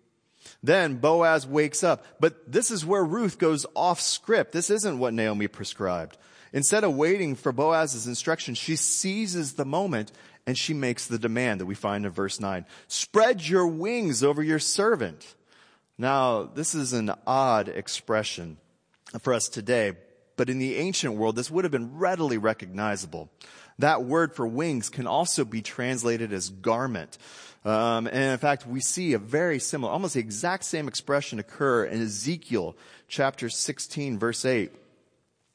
Then 0.63 0.99
Boaz 0.99 1.49
wakes 1.49 1.83
up, 1.83 2.07
but 2.21 2.53
this 2.53 2.71
is 2.71 2.87
where 2.87 3.05
Ruth 3.05 3.41
goes 3.41 3.67
off 3.75 4.01
script. 4.01 4.53
This 4.53 4.71
isn't 4.71 5.01
what 5.01 5.13
Naomi 5.13 5.49
prescribed. 5.49 6.17
Instead 6.53 6.85
of 6.85 6.95
waiting 6.95 7.35
for 7.35 7.51
Boaz's 7.51 8.07
instruction, 8.07 8.55
she 8.55 8.77
seizes 8.77 9.55
the 9.55 9.65
moment 9.65 10.13
and 10.47 10.57
she 10.57 10.75
makes 10.75 11.09
the 11.09 11.19
demand 11.19 11.61
that 11.61 11.67
we 11.67 11.75
find 11.75 12.07
in 12.07 12.13
verse 12.13 12.39
9. 12.39 12.67
Spread 12.87 13.45
your 13.45 13.67
wings 13.67 14.23
over 14.23 14.45
your 14.45 14.61
servant. 14.61 15.35
Now, 15.99 16.45
this 16.45 16.75
is 16.75 16.93
an 16.93 17.11
odd 17.27 17.69
expression 17.69 18.59
for 19.21 19.33
us 19.33 19.49
today, 19.49 19.93
but 20.37 20.51
in 20.51 20.59
the 20.59 20.77
ancient 20.77 21.15
world, 21.15 21.37
this 21.37 21.51
would 21.51 21.65
have 21.65 21.73
been 21.73 21.99
readily 21.99 22.37
recognizable. 22.37 23.31
That 23.79 24.05
word 24.05 24.35
for 24.35 24.47
wings 24.47 24.91
can 24.91 25.07
also 25.07 25.45
be 25.45 25.63
translated 25.63 26.33
as 26.33 26.51
garment. 26.51 27.17
Um, 27.65 28.07
and 28.07 28.33
in 28.33 28.39
fact, 28.39 28.67
we 28.67 28.81
see 28.81 29.15
a 29.15 29.19
very 29.19 29.59
similar, 29.59 29.93
almost 29.93 30.15
the 30.15 30.21
exact 30.21 30.65
same 30.65 30.87
expression 30.87 31.39
occur 31.39 31.85
in 31.85 32.03
Ezekiel 32.03 32.77
chapter 33.09 33.49
16 33.49 34.19
verse 34.19 34.45
8 34.45 34.73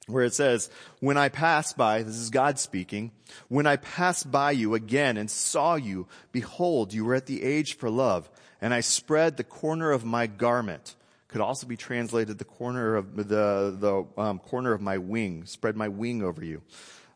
where 0.07 0.25
it 0.25 0.33
says, 0.33 0.69
when 0.99 1.15
I 1.15 1.29
passed 1.29 1.77
by, 1.77 2.03
this 2.03 2.15
is 2.15 2.31
God 2.31 2.59
speaking, 2.59 3.11
when 3.47 3.67
I 3.67 3.77
passed 3.77 4.29
by 4.29 4.51
you 4.51 4.73
again 4.73 5.15
and 5.15 5.29
saw 5.29 5.75
you, 5.75 6.07
behold, 6.31 6.91
you 6.91 7.05
were 7.05 7.15
at 7.15 7.27
the 7.27 7.43
age 7.43 7.77
for 7.77 7.89
love 7.89 8.29
and 8.61 8.73
I 8.73 8.81
spread 8.81 9.37
the 9.37 9.43
corner 9.43 9.91
of 9.91 10.05
my 10.05 10.27
garment, 10.27 10.95
could 11.27 11.41
also 11.41 11.65
be 11.65 11.77
translated 11.77 12.37
the 12.37 12.45
corner 12.45 12.95
of 12.95 13.15
the, 13.15 13.75
the 13.77 14.05
um, 14.21 14.39
corner 14.39 14.73
of 14.73 14.81
my 14.81 14.97
wing, 14.97 15.45
spread 15.45 15.75
my 15.75 15.87
wing 15.87 16.23
over 16.23 16.43
you. 16.43 16.61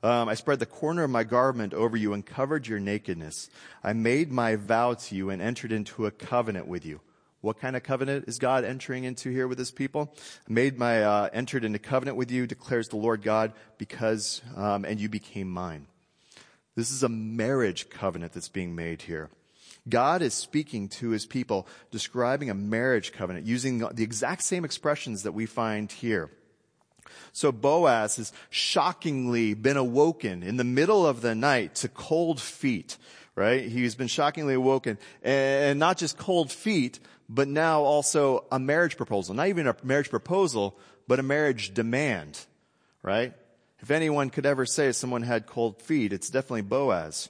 Um, 0.02 0.30
I 0.30 0.36
spread 0.36 0.60
the 0.60 0.66
corner 0.66 1.04
of 1.04 1.10
my 1.10 1.24
garment 1.24 1.74
over 1.74 1.98
you 1.98 2.14
and 2.14 2.26
covered 2.26 2.68
your 2.68 2.80
nakedness. 2.80 3.50
I 3.84 3.94
made 3.94 4.32
my 4.32 4.56
vow 4.56 4.94
to 4.94 5.16
you 5.16 5.30
and 5.30 5.42
entered 5.42 5.72
into 5.72 6.06
a 6.06 6.12
covenant 6.12 6.68
with 6.68 6.86
you. 6.86 7.02
What 7.42 7.60
kind 7.60 7.76
of 7.76 7.84
covenant 7.84 8.26
is 8.28 8.40
God 8.40 8.64
entering 8.64 9.04
into 9.04 9.30
here 9.30 9.48
with 9.48 9.60
his 9.60 9.72
people? 9.72 10.14
I 10.50 10.52
made 10.52 10.80
my, 10.80 11.04
uh, 11.04 11.30
entered 11.32 11.64
into 11.64 11.80
covenant 11.80 12.18
with 12.18 12.32
you, 12.32 12.48
declares 12.48 12.90
the 12.90 12.98
Lord 12.98 13.22
God, 13.22 13.54
because, 13.78 14.42
um, 14.56 14.86
and 14.86 15.00
you 15.00 15.10
became 15.10 15.50
mine. 15.50 15.88
This 16.76 16.92
is 16.92 17.04
a 17.04 17.10
marriage 17.10 17.90
covenant 17.90 18.34
that's 18.34 18.50
being 18.50 18.76
made 18.76 19.04
here. 19.04 19.30
God 19.88 20.22
is 20.22 20.34
speaking 20.34 20.90
to 20.90 21.10
his 21.10 21.26
people, 21.26 21.68
describing 21.92 22.50
a 22.50 22.56
marriage 22.56 23.12
covenant 23.12 23.46
using 23.46 23.80
the 23.80 24.04
exact 24.04 24.44
same 24.44 24.66
expressions 24.66 25.24
that 25.24 25.34
we 25.34 25.46
find 25.46 25.92
here. 25.92 26.32
So 27.34 27.52
Boaz 27.52 28.16
has 28.16 28.34
shockingly 28.50 29.54
been 29.54 29.78
awoken 29.78 30.42
in 30.42 30.58
the 30.58 30.64
middle 30.64 31.06
of 31.06 31.22
the 31.22 31.36
night 31.36 31.76
to 31.76 31.90
cold 31.90 32.42
feet, 32.42 32.98
right? 33.36 33.64
He's 33.64 33.96
been 33.96 34.08
shockingly 34.08 34.56
awoken 34.56 34.98
and 35.22 35.78
not 35.78 35.98
just 35.98 36.18
cold 36.18 36.52
feet, 36.52 37.00
but 37.30 37.48
now 37.48 37.82
also 37.82 38.46
a 38.52 38.60
marriage 38.60 38.98
proposal. 38.98 39.36
Not 39.36 39.48
even 39.48 39.68
a 39.68 39.76
marriage 39.84 40.10
proposal, 40.10 40.78
but 41.08 41.20
a 41.20 41.24
marriage 41.24 41.74
demand, 41.74 42.40
right? 43.04 43.34
If 43.80 43.92
anyone 43.92 44.30
could 44.30 44.46
ever 44.46 44.66
say 44.66 44.92
someone 44.92 45.22
had 45.22 45.46
cold 45.46 45.82
feet, 45.82 46.14
it's 46.14 46.30
definitely 46.30 46.64
Boaz. 46.64 47.30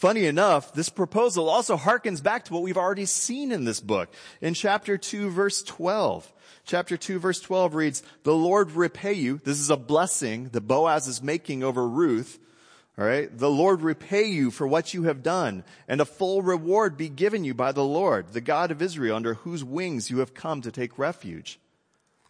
Funny 0.00 0.24
enough, 0.24 0.72
this 0.72 0.88
proposal 0.88 1.50
also 1.50 1.76
harkens 1.76 2.22
back 2.22 2.46
to 2.46 2.54
what 2.54 2.62
we've 2.62 2.78
already 2.78 3.04
seen 3.04 3.52
in 3.52 3.64
this 3.64 3.80
book. 3.80 4.08
In 4.40 4.54
chapter 4.54 4.96
2 4.96 5.28
verse 5.28 5.62
12. 5.62 6.32
Chapter 6.64 6.96
2 6.96 7.18
verse 7.18 7.38
12 7.38 7.74
reads, 7.74 8.02
The 8.22 8.34
Lord 8.34 8.72
repay 8.72 9.12
you. 9.12 9.42
This 9.44 9.58
is 9.58 9.68
a 9.68 9.76
blessing 9.76 10.48
that 10.52 10.62
Boaz 10.62 11.06
is 11.06 11.22
making 11.22 11.62
over 11.62 11.86
Ruth. 11.86 12.38
Alright? 12.98 13.36
The 13.36 13.50
Lord 13.50 13.82
repay 13.82 14.24
you 14.24 14.50
for 14.50 14.66
what 14.66 14.94
you 14.94 15.02
have 15.02 15.22
done, 15.22 15.64
and 15.86 16.00
a 16.00 16.06
full 16.06 16.40
reward 16.40 16.96
be 16.96 17.10
given 17.10 17.44
you 17.44 17.52
by 17.52 17.72
the 17.72 17.84
Lord, 17.84 18.32
the 18.32 18.40
God 18.40 18.70
of 18.70 18.80
Israel, 18.80 19.16
under 19.16 19.34
whose 19.34 19.62
wings 19.62 20.08
you 20.08 20.20
have 20.20 20.32
come 20.32 20.62
to 20.62 20.72
take 20.72 20.98
refuge 20.98 21.60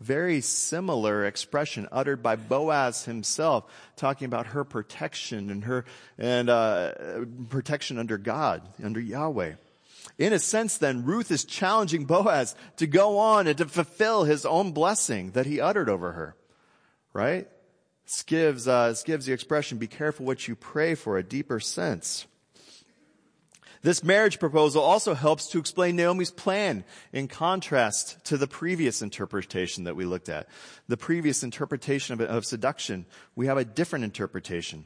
very 0.00 0.40
similar 0.40 1.26
expression 1.26 1.86
uttered 1.92 2.22
by 2.22 2.36
Boaz 2.36 3.04
himself, 3.04 3.64
talking 3.96 4.26
about 4.26 4.48
her 4.48 4.64
protection 4.64 5.50
and 5.50 5.64
her 5.64 5.84
and 6.18 6.48
uh, 6.48 6.92
protection 7.48 7.98
under 7.98 8.16
God, 8.18 8.62
under 8.82 9.00
Yahweh. 9.00 9.54
In 10.18 10.32
a 10.32 10.38
sense, 10.38 10.78
then, 10.78 11.04
Ruth 11.04 11.30
is 11.30 11.44
challenging 11.44 12.04
Boaz 12.04 12.54
to 12.76 12.86
go 12.86 13.18
on 13.18 13.46
and 13.46 13.56
to 13.58 13.66
fulfill 13.66 14.24
his 14.24 14.44
own 14.44 14.72
blessing 14.72 15.32
that 15.32 15.46
he 15.46 15.60
uttered 15.60 15.88
over 15.88 16.12
her. 16.12 16.34
Right? 17.12 17.48
This 18.04 18.22
gives, 18.22 18.66
uh, 18.66 18.94
gives 19.04 19.26
the 19.26 19.32
expression, 19.32 19.78
be 19.78 19.86
careful 19.86 20.26
what 20.26 20.48
you 20.48 20.56
pray 20.56 20.94
for 20.94 21.16
a 21.16 21.22
deeper 21.22 21.60
sense. 21.60 22.26
This 23.82 24.04
marriage 24.04 24.38
proposal 24.38 24.82
also 24.82 25.14
helps 25.14 25.46
to 25.48 25.58
explain 25.58 25.96
Naomi's 25.96 26.30
plan 26.30 26.84
in 27.12 27.28
contrast 27.28 28.22
to 28.26 28.36
the 28.36 28.46
previous 28.46 29.00
interpretation 29.00 29.84
that 29.84 29.96
we 29.96 30.04
looked 30.04 30.28
at. 30.28 30.48
The 30.88 30.98
previous 30.98 31.42
interpretation 31.42 32.12
of, 32.12 32.20
of 32.20 32.44
seduction, 32.44 33.06
we 33.34 33.46
have 33.46 33.56
a 33.56 33.64
different 33.64 34.04
interpretation. 34.04 34.84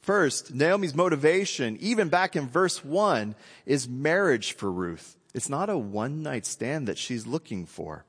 First, 0.00 0.54
Naomi's 0.54 0.94
motivation, 0.94 1.76
even 1.80 2.08
back 2.08 2.36
in 2.36 2.48
verse 2.48 2.84
1, 2.84 3.34
is 3.66 3.88
marriage 3.88 4.52
for 4.52 4.70
Ruth. 4.70 5.16
It's 5.34 5.48
not 5.48 5.68
a 5.68 5.76
one 5.76 6.22
night 6.22 6.46
stand 6.46 6.86
that 6.86 6.96
she's 6.96 7.26
looking 7.26 7.66
for. 7.66 8.04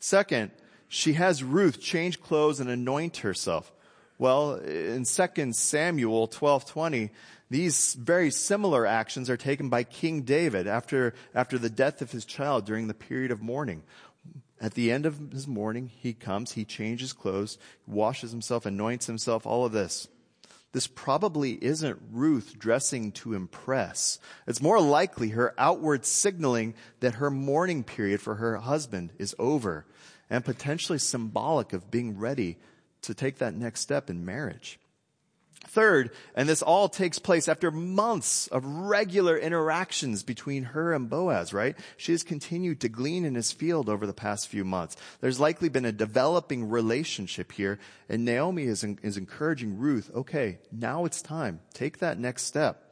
Second, 0.00 0.50
she 0.88 1.12
has 1.12 1.44
Ruth 1.44 1.80
change 1.80 2.20
clothes 2.20 2.58
and 2.58 2.70
anoint 2.70 3.18
herself. 3.18 3.72
Well, 4.18 4.56
in 4.56 5.04
2 5.04 5.52
Samuel 5.52 6.26
12:20, 6.26 7.10
these 7.50 7.94
very 7.94 8.30
similar 8.30 8.84
actions 8.84 9.30
are 9.30 9.36
taken 9.36 9.68
by 9.68 9.84
King 9.84 10.22
David 10.22 10.66
after, 10.66 11.14
after 11.34 11.56
the 11.56 11.70
death 11.70 12.02
of 12.02 12.10
his 12.10 12.24
child 12.24 12.66
during 12.66 12.88
the 12.88 12.94
period 12.94 13.30
of 13.30 13.40
mourning. 13.40 13.84
At 14.60 14.74
the 14.74 14.90
end 14.90 15.06
of 15.06 15.30
his 15.30 15.46
mourning, 15.46 15.86
he 15.86 16.12
comes, 16.12 16.52
he 16.52 16.64
changes 16.64 17.12
clothes, 17.12 17.58
washes 17.86 18.32
himself, 18.32 18.66
anoints 18.66 19.06
himself, 19.06 19.46
all 19.46 19.64
of 19.64 19.72
this. 19.72 20.08
This 20.72 20.88
probably 20.88 21.52
isn't 21.64 22.02
Ruth 22.10 22.58
dressing 22.58 23.12
to 23.12 23.34
impress. 23.34 24.18
It's 24.46 24.60
more 24.60 24.80
likely 24.80 25.30
her 25.30 25.54
outward 25.56 26.04
signaling 26.04 26.74
that 27.00 27.14
her 27.14 27.30
mourning 27.30 27.84
period 27.84 28.20
for 28.20 28.34
her 28.34 28.56
husband 28.56 29.12
is 29.16 29.34
over 29.38 29.86
and 30.28 30.44
potentially 30.44 30.98
symbolic 30.98 31.72
of 31.72 31.90
being 31.90 32.18
ready 32.18 32.58
to 33.02 33.14
take 33.14 33.38
that 33.38 33.54
next 33.54 33.80
step 33.80 34.10
in 34.10 34.24
marriage. 34.24 34.78
Third, 35.66 36.12
and 36.34 36.48
this 36.48 36.62
all 36.62 36.88
takes 36.88 37.18
place 37.18 37.48
after 37.48 37.70
months 37.70 38.46
of 38.46 38.64
regular 38.64 39.36
interactions 39.36 40.22
between 40.22 40.62
her 40.62 40.94
and 40.94 41.10
Boaz, 41.10 41.52
right? 41.52 41.76
She 41.96 42.12
has 42.12 42.22
continued 42.22 42.80
to 42.80 42.88
glean 42.88 43.24
in 43.24 43.34
his 43.34 43.52
field 43.52 43.88
over 43.88 44.06
the 44.06 44.12
past 44.14 44.48
few 44.48 44.64
months. 44.64 44.96
There's 45.20 45.40
likely 45.40 45.68
been 45.68 45.84
a 45.84 45.92
developing 45.92 46.68
relationship 46.68 47.52
here, 47.52 47.78
and 48.08 48.24
Naomi 48.24 48.64
is, 48.64 48.84
is 49.02 49.16
encouraging 49.16 49.78
Ruth, 49.78 50.10
okay, 50.14 50.58
now 50.70 51.04
it's 51.04 51.20
time. 51.20 51.60
Take 51.74 51.98
that 51.98 52.18
next 52.18 52.44
step. 52.44 52.84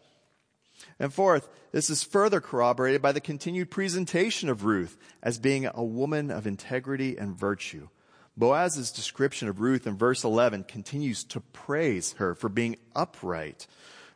And 0.99 1.13
fourth, 1.13 1.49
this 1.73 1.89
is 1.89 2.03
further 2.03 2.41
corroborated 2.41 3.01
by 3.01 3.13
the 3.13 3.21
continued 3.21 3.71
presentation 3.71 4.49
of 4.49 4.65
Ruth 4.65 4.99
as 5.23 5.39
being 5.39 5.67
a 5.73 5.85
woman 5.85 6.31
of 6.31 6.47
integrity 6.47 7.17
and 7.17 7.35
virtue. 7.35 7.89
Boaz's 8.37 8.91
description 8.91 9.49
of 9.49 9.61
Ruth 9.61 9.87
in 9.87 9.97
verse 9.97 10.23
11 10.23 10.65
continues 10.65 11.25
to 11.25 11.41
praise 11.41 12.13
her 12.15 12.35
for 12.35 12.49
being 12.49 12.77
upright, 12.95 13.67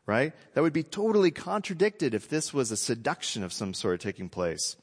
right? 0.04 0.34
That 0.54 0.62
would 0.62 0.74
be 0.74 0.82
totally 0.82 1.30
contradicted 1.30 2.12
if 2.12 2.28
this 2.28 2.52
was 2.52 2.70
a 2.70 2.76
seduction 2.76 3.42
of 3.42 3.52
some 3.52 3.72
sort 3.72 4.00
taking 4.00 4.28
place. 4.28 4.76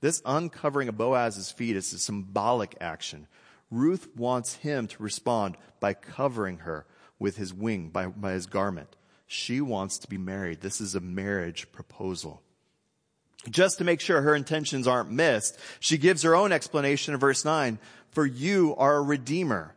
This 0.00 0.22
uncovering 0.24 0.88
of 0.88 0.96
Boaz's 0.96 1.50
feet 1.50 1.76
is 1.76 1.92
a 1.92 1.98
symbolic 1.98 2.76
action. 2.80 3.26
Ruth 3.70 4.08
wants 4.16 4.54
him 4.54 4.86
to 4.86 5.02
respond 5.02 5.56
by 5.80 5.94
covering 5.94 6.58
her 6.58 6.86
with 7.18 7.36
his 7.36 7.52
wing, 7.52 7.88
by, 7.88 8.06
by 8.06 8.32
his 8.32 8.46
garment. 8.46 8.94
She 9.26 9.60
wants 9.60 9.98
to 9.98 10.08
be 10.08 10.18
married. 10.18 10.60
This 10.60 10.80
is 10.80 10.94
a 10.94 11.00
marriage 11.00 11.72
proposal. 11.72 12.43
Just 13.50 13.78
to 13.78 13.84
make 13.84 14.00
sure 14.00 14.22
her 14.22 14.34
intentions 14.34 14.86
aren't 14.86 15.10
missed, 15.10 15.58
she 15.80 15.98
gives 15.98 16.22
her 16.22 16.34
own 16.34 16.52
explanation 16.52 17.14
in 17.14 17.20
verse 17.20 17.44
9 17.44 17.78
for 18.14 18.24
you 18.24 18.74
are 18.76 18.96
a 18.96 19.02
redeemer. 19.02 19.74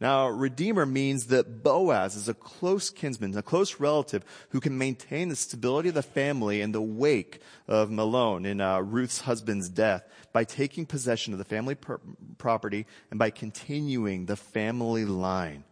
Now, 0.00 0.28
redeemer 0.28 0.86
means 0.86 1.26
that 1.26 1.62
Boaz 1.62 2.16
is 2.16 2.28
a 2.28 2.34
close 2.34 2.88
kinsman, 2.88 3.36
a 3.36 3.42
close 3.42 3.80
relative 3.80 4.24
who 4.50 4.60
can 4.60 4.78
maintain 4.78 5.28
the 5.28 5.36
stability 5.36 5.90
of 5.90 5.94
the 5.94 6.02
family 6.02 6.62
in 6.62 6.72
the 6.72 6.80
wake 6.80 7.40
of 7.68 7.90
Mahlon 7.90 8.46
in 8.46 8.62
uh, 8.62 8.78
Ruth's 8.78 9.20
husband's 9.22 9.68
death 9.68 10.04
by 10.32 10.44
taking 10.44 10.86
possession 10.86 11.34
of 11.34 11.38
the 11.38 11.44
family 11.44 11.76
property 12.38 12.86
and 13.10 13.18
by 13.18 13.28
continuing 13.28 14.24
the 14.24 14.36
family 14.36 15.04
line. 15.04 15.64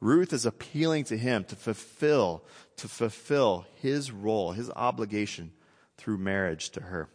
Ruth 0.00 0.32
is 0.32 0.46
appealing 0.46 1.04
to 1.04 1.18
him 1.18 1.44
to 1.44 1.54
fulfill, 1.54 2.42
to 2.78 2.88
fulfill 2.88 3.66
his 3.76 4.10
role, 4.10 4.52
his 4.52 4.70
obligation 4.70 5.52
through 5.98 6.18
marriage 6.18 6.70
to 6.70 6.80
her. 6.80 7.08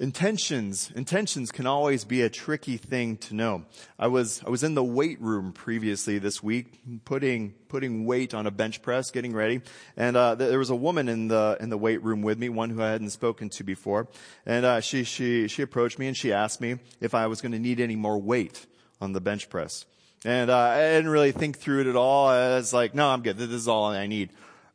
Intentions, 0.00 0.90
intentions 0.96 1.52
can 1.52 1.66
always 1.66 2.04
be 2.04 2.22
a 2.22 2.28
tricky 2.30 2.76
thing 2.76 3.18
to 3.18 3.36
know. 3.36 3.64
I 3.98 4.08
was, 4.08 4.42
I 4.44 4.50
was 4.50 4.64
in 4.64 4.74
the 4.74 4.82
weight 4.82 5.20
room 5.20 5.52
previously 5.52 6.18
this 6.18 6.42
week, 6.42 6.80
putting, 7.04 7.50
putting 7.68 8.04
weight 8.04 8.34
on 8.34 8.46
a 8.46 8.50
bench 8.50 8.82
press, 8.82 9.10
getting 9.10 9.32
ready. 9.32 9.60
And, 9.96 10.16
uh, 10.16 10.34
there 10.34 10.58
was 10.58 10.70
a 10.70 10.74
woman 10.74 11.08
in 11.08 11.28
the, 11.28 11.56
in 11.60 11.68
the 11.68 11.78
weight 11.78 12.02
room 12.02 12.22
with 12.22 12.38
me, 12.38 12.48
one 12.48 12.70
who 12.70 12.82
I 12.82 12.90
hadn't 12.90 13.10
spoken 13.10 13.48
to 13.50 13.64
before. 13.64 14.08
And, 14.44 14.64
uh, 14.64 14.80
she, 14.80 15.04
she, 15.04 15.46
she 15.46 15.62
approached 15.62 15.98
me 15.98 16.08
and 16.08 16.16
she 16.16 16.32
asked 16.32 16.60
me 16.60 16.78
if 17.00 17.14
I 17.14 17.26
was 17.26 17.40
going 17.40 17.52
to 17.52 17.60
need 17.60 17.78
any 17.78 17.94
more 17.94 18.18
weight 18.18 18.66
on 19.00 19.12
the 19.12 19.20
bench 19.20 19.50
press. 19.50 19.84
And, 20.24 20.50
uh, 20.50 20.58
I 20.58 20.78
didn't 20.78 21.10
really 21.10 21.32
think 21.32 21.58
through 21.58 21.82
it 21.82 21.86
at 21.86 21.96
all. 21.96 22.28
I 22.28 22.56
was 22.56 22.72
like, 22.72 22.94
no, 22.94 23.08
I'm 23.08 23.22
good. 23.22 23.36
This 23.36 23.50
is 23.50 23.68
all 23.68 23.84
I 23.84 24.06
need. 24.06 24.30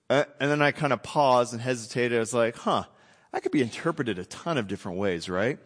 Uh, 0.10 0.24
and 0.40 0.50
then 0.50 0.62
I 0.62 0.72
kind 0.72 0.94
of 0.94 1.04
paused 1.04 1.54
and 1.54 1.62
hesitated. 1.62 2.18
I 2.18 2.20
was 2.20 2.34
like, 2.34 2.56
huh 2.58 2.86
that 3.32 3.44
could 3.44 3.52
be 3.52 3.62
interpreted 3.62 4.18
a 4.20 4.26
ton 4.26 4.58
of 4.58 4.68
different 4.68 4.98
ways, 4.98 5.30
right? 5.30 5.60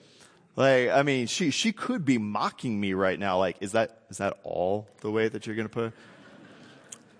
Like, 0.56 0.90
I 0.90 1.04
mean, 1.04 1.28
she, 1.28 1.52
she 1.52 1.72
could 1.72 2.04
be 2.04 2.18
mocking 2.18 2.78
me 2.80 2.94
right 2.94 3.18
now. 3.18 3.38
Like, 3.38 3.58
is 3.62 3.72
that, 3.72 4.02
is 4.10 4.18
that 4.18 4.38
all 4.44 4.90
the 5.00 5.10
way 5.10 5.30
that 5.30 5.48
you're 5.48 5.56
going 5.56 5.70
to 5.70 5.74
put? 5.74 5.94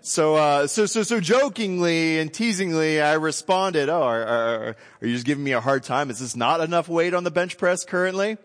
So, 0.02 0.34
uh, 0.34 0.66
so, 0.66 0.84
so, 0.84 1.04
so 1.04 1.20
jokingly 1.20 2.18
and 2.18 2.30
teasingly, 2.30 3.00
I 3.00 3.14
responded, 3.14 3.88
oh, 3.88 4.02
are, 4.02 4.22
are, 4.22 4.76
are 5.00 5.06
you 5.06 5.14
just 5.14 5.24
giving 5.24 5.44
me 5.44 5.52
a 5.52 5.60
hard 5.60 5.84
time? 5.84 6.10
Is 6.10 6.18
this 6.18 6.36
not 6.36 6.60
enough 6.60 6.88
weight 6.88 7.14
on 7.14 7.24
the 7.24 7.30
bench 7.30 7.56
press 7.56 7.84
currently? 7.84 8.36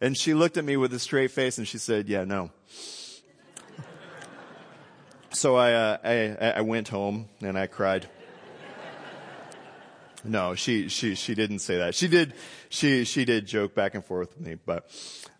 And 0.00 0.16
she 0.16 0.34
looked 0.34 0.56
at 0.56 0.64
me 0.64 0.76
with 0.76 0.92
a 0.94 0.98
straight 0.98 1.30
face 1.30 1.58
and 1.58 1.68
she 1.68 1.78
said, 1.78 2.08
yeah, 2.08 2.24
no. 2.24 2.50
so 5.30 5.54
I, 5.54 5.74
uh, 5.74 5.98
I, 6.02 6.52
I 6.56 6.60
went 6.62 6.88
home 6.88 7.28
and 7.40 7.56
I 7.56 7.66
cried. 7.68 8.08
No, 10.24 10.54
she, 10.54 10.88
she, 10.88 11.14
she 11.14 11.34
didn't 11.34 11.58
say 11.60 11.78
that. 11.78 11.94
She 11.94 12.08
did, 12.08 12.32
she, 12.72 13.04
she 13.04 13.24
did 13.24 13.46
joke 13.46 13.74
back 13.74 13.94
and 13.94 14.04
forth 14.04 14.36
with 14.36 14.46
me, 14.46 14.54
but, 14.54 14.88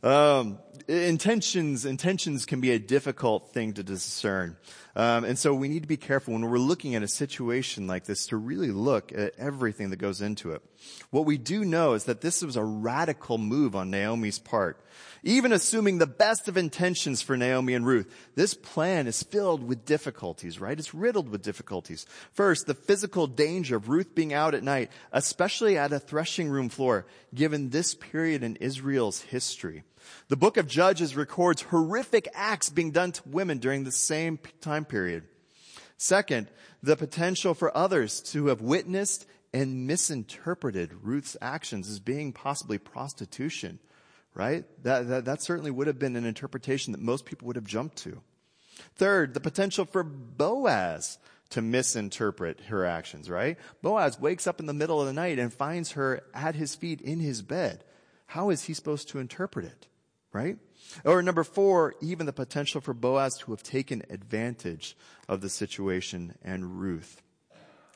um, 0.03 0.59
intentions, 0.87 1.87
intentions 1.87 2.45
can 2.45 2.61
be 2.61 2.73
a 2.73 2.79
difficult 2.79 3.53
thing 3.53 3.73
to 3.75 3.83
discern. 3.83 4.57
Um, 4.95 5.25
and 5.25 5.39
so 5.39 5.55
we 5.55 5.69
need 5.69 5.83
to 5.83 5.89
be 5.89 5.97
careful 5.97 6.35
when 6.35 6.43
we're 6.43 6.59
looking 6.59 6.95
at 6.95 7.03
a 7.03 7.09
situation 7.09 7.87
like 7.87 8.05
this 8.05 8.27
to 8.27 8.37
really 8.37 8.71
look 8.71 9.11
at 9.13 9.33
everything 9.39 9.89
that 9.91 9.97
goes 9.97 10.21
into 10.21 10.53
it. 10.53 10.63
What 11.11 11.25
we 11.25 11.39
do 11.39 11.65
know 11.65 11.95
is 11.95 12.05
that 12.05 12.21
this 12.21 12.43
was 12.43 12.57
a 12.57 12.65
radical 12.65 13.39
move 13.39 13.75
on 13.75 13.91
Naomi's 13.91 14.39
part. 14.39 14.85
Even 15.23 15.53
assuming 15.53 15.99
the 15.99 16.07
best 16.07 16.49
of 16.49 16.57
intentions 16.57 17.23
for 17.23 17.37
Naomi 17.37 17.75
and 17.75 17.87
Ruth, 17.87 18.13
this 18.35 18.55
plan 18.55 19.07
is 19.07 19.23
filled 19.23 19.63
with 19.67 19.87
difficulties, 19.87 20.61
right? 20.61 20.79
It's 20.79 20.93
riddled 20.93 21.29
with 21.29 21.43
difficulties. 21.43 22.05
First, 22.33 22.67
the 22.67 22.75
physical 22.75 23.29
danger 23.29 23.77
of 23.77 23.89
Ruth 23.89 24.15
being 24.15 24.35
out 24.35 24.55
at 24.55 24.65
night, 24.65 24.91
especially 25.13 25.79
at 25.79 25.93
a 25.93 26.01
threshing 26.01 26.49
room 26.49 26.69
floor, 26.69 27.07
given 27.35 27.71
this 27.71 27.95
period 27.95 28.43
in 28.43 28.57
Israel's 28.57 29.21
history. 29.21 29.85
The 30.29 30.37
book 30.37 30.57
of 30.57 30.67
Judges 30.67 31.17
records 31.17 31.63
horrific 31.63 32.29
acts 32.35 32.69
being 32.69 32.91
done 32.91 33.13
to 33.13 33.29
women 33.29 33.59
during 33.59 33.85
the 33.85 33.93
same 33.93 34.39
time 34.61 34.85
period. 34.85 35.25
Second, 35.97 36.49
the 36.83 36.97
potential 36.97 37.55
for 37.55 37.77
others 37.77 38.21
to 38.33 38.47
have 38.47 38.61
witnessed 38.61 39.27
and 39.55 39.87
misinterpreted 39.87 40.93
Ruth's 41.03 41.37
actions 41.41 41.89
as 41.89 42.01
being 42.01 42.33
possibly 42.33 42.79
prostitution, 42.79 43.79
right? 44.35 44.65
That, 44.83 45.09
that, 45.09 45.25
that 45.27 45.43
certainly 45.43 45.71
would 45.71 45.87
have 45.87 45.99
been 45.99 46.17
an 46.17 46.25
interpretation 46.25 46.93
that 46.93 47.01
most 47.01 47.25
people 47.25 47.47
would 47.47 47.57
have 47.57 47.67
jumped 47.67 47.97
to. 47.99 48.21
Third, 48.97 49.35
the 49.35 49.41
potential 49.41 49.85
for 49.85 50.03
Boaz 50.03 51.19
to 51.53 51.63
misinterpret 51.63 52.61
her 52.69 52.85
actions, 52.85 53.31
right? 53.31 53.57
Boaz 53.81 54.21
wakes 54.21 54.47
up 54.47 54.61
in 54.61 54.67
the 54.67 54.75
middle 54.75 55.01
of 55.01 55.07
the 55.07 55.13
night 55.13 55.39
and 55.39 55.53
finds 55.53 55.93
her 55.93 56.23
at 56.35 56.55
his 56.55 56.75
feet 56.75 57.01
in 57.01 57.21
his 57.21 57.43
bed. 57.43 57.85
How 58.27 58.51
is 58.51 58.65
he 58.65 58.75
supposed 58.75 59.09
to 59.09 59.19
interpret 59.19 59.65
it? 59.65 59.87
right? 60.33 60.57
Or 61.05 61.23
number 61.23 61.45
four, 61.45 61.95
even 62.01 62.27
the 62.27 62.33
potential 62.33 62.81
for 62.81 62.95
Boaz 62.95 63.39
to 63.39 63.53
have 63.53 63.63
taken 63.63 64.03
advantage 64.11 64.97
of 65.29 65.41
the 65.41 65.49
situation 65.49 66.35
and 66.43 66.81
Ruth. 66.81 67.23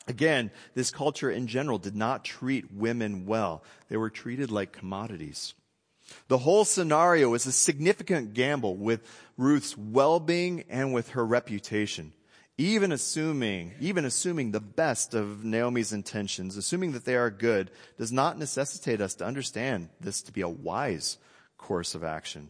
Again, 0.07 0.51
this 0.73 0.89
culture 0.89 1.29
in 1.29 1.47
general 1.47 1.79
did 1.79 1.95
not 1.95 2.23
treat 2.23 2.71
women 2.71 3.25
well. 3.25 3.63
They 3.89 3.97
were 3.97 4.09
treated 4.09 4.51
like 4.51 4.71
commodities. 4.71 5.53
The 6.29 6.37
whole 6.37 6.63
scenario 6.63 7.33
is 7.33 7.45
a 7.45 7.51
significant 7.51 8.33
gamble 8.33 8.77
with 8.77 9.05
Ruth's 9.35 9.77
well-being 9.77 10.63
and 10.69 10.93
with 10.93 11.09
her 11.09 11.25
reputation. 11.25 12.13
Even 12.59 12.91
assuming, 12.91 13.73
even 13.79 14.03
assuming 14.03 14.51
the 14.51 14.59
best 14.59 15.13
of 15.13 15.43
Naomi's 15.43 15.93
intentions, 15.93 16.57
assuming 16.57 16.93
that 16.93 17.05
they 17.05 17.15
are 17.15 17.29
good, 17.29 17.69
does 17.99 18.11
not 18.11 18.39
necessitate 18.39 18.99
us 18.99 19.13
to 19.15 19.25
understand 19.25 19.89
this 19.99 20.23
to 20.23 20.31
be 20.31 20.41
a 20.41 20.49
wise 20.49 21.19
course 21.57 21.93
of 21.93 22.03
action. 22.03 22.49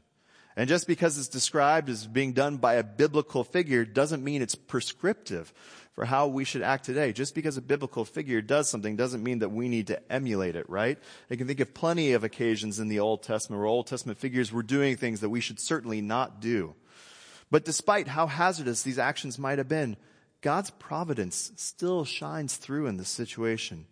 And 0.56 0.70
just 0.70 0.88
because 0.88 1.18
it's 1.18 1.28
described 1.28 1.90
as 1.90 2.08
being 2.08 2.34
done 2.34 2.58
by 2.58 2.76
a 2.76 2.84
biblical 2.84 3.44
figure 3.44 3.86
doesn't 3.86 4.24
mean 4.24 4.42
it's 4.42 4.56
prescriptive 4.56 5.54
for 5.94 6.06
how 6.06 6.28
we 6.28 6.46
should 6.46 6.62
act 6.62 6.86
today. 6.86 7.12
Just 7.12 7.36
because 7.36 7.58
a 7.58 7.62
biblical 7.62 8.06
figure 8.06 8.42
does 8.42 8.70
something 8.70 8.96
doesn't 8.96 9.24
mean 9.24 9.40
that 9.40 9.50
we 9.50 9.68
need 9.68 9.88
to 9.88 10.12
emulate 10.12 10.56
it, 10.56 10.70
right? 10.70 10.98
I 11.30 11.36
can 11.36 11.48
think 11.48 11.60
of 11.60 11.74
plenty 11.74 12.14
of 12.14 12.24
occasions 12.24 12.80
in 12.80 12.88
the 12.88 13.00
Old 13.00 13.24
Testament 13.24 13.60
where 13.60 13.68
Old 13.68 13.88
Testament 13.88 14.18
figures 14.18 14.52
were 14.52 14.64
doing 14.64 14.96
things 14.96 15.20
that 15.20 15.30
we 15.30 15.42
should 15.42 15.60
certainly 15.60 16.02
not 16.02 16.40
do. 16.40 16.76
But 17.50 17.66
despite 17.66 18.08
how 18.08 18.28
hazardous 18.28 18.84
these 18.84 19.00
actions 19.00 19.40
might 19.40 19.58
have 19.58 19.70
been, 19.70 19.98
God's 20.42 20.70
providence 20.72 21.52
still 21.56 22.06
shines 22.06 22.58
through 22.58 22.88
in 22.88 22.98
this 22.98 23.10
situation. 23.10 23.88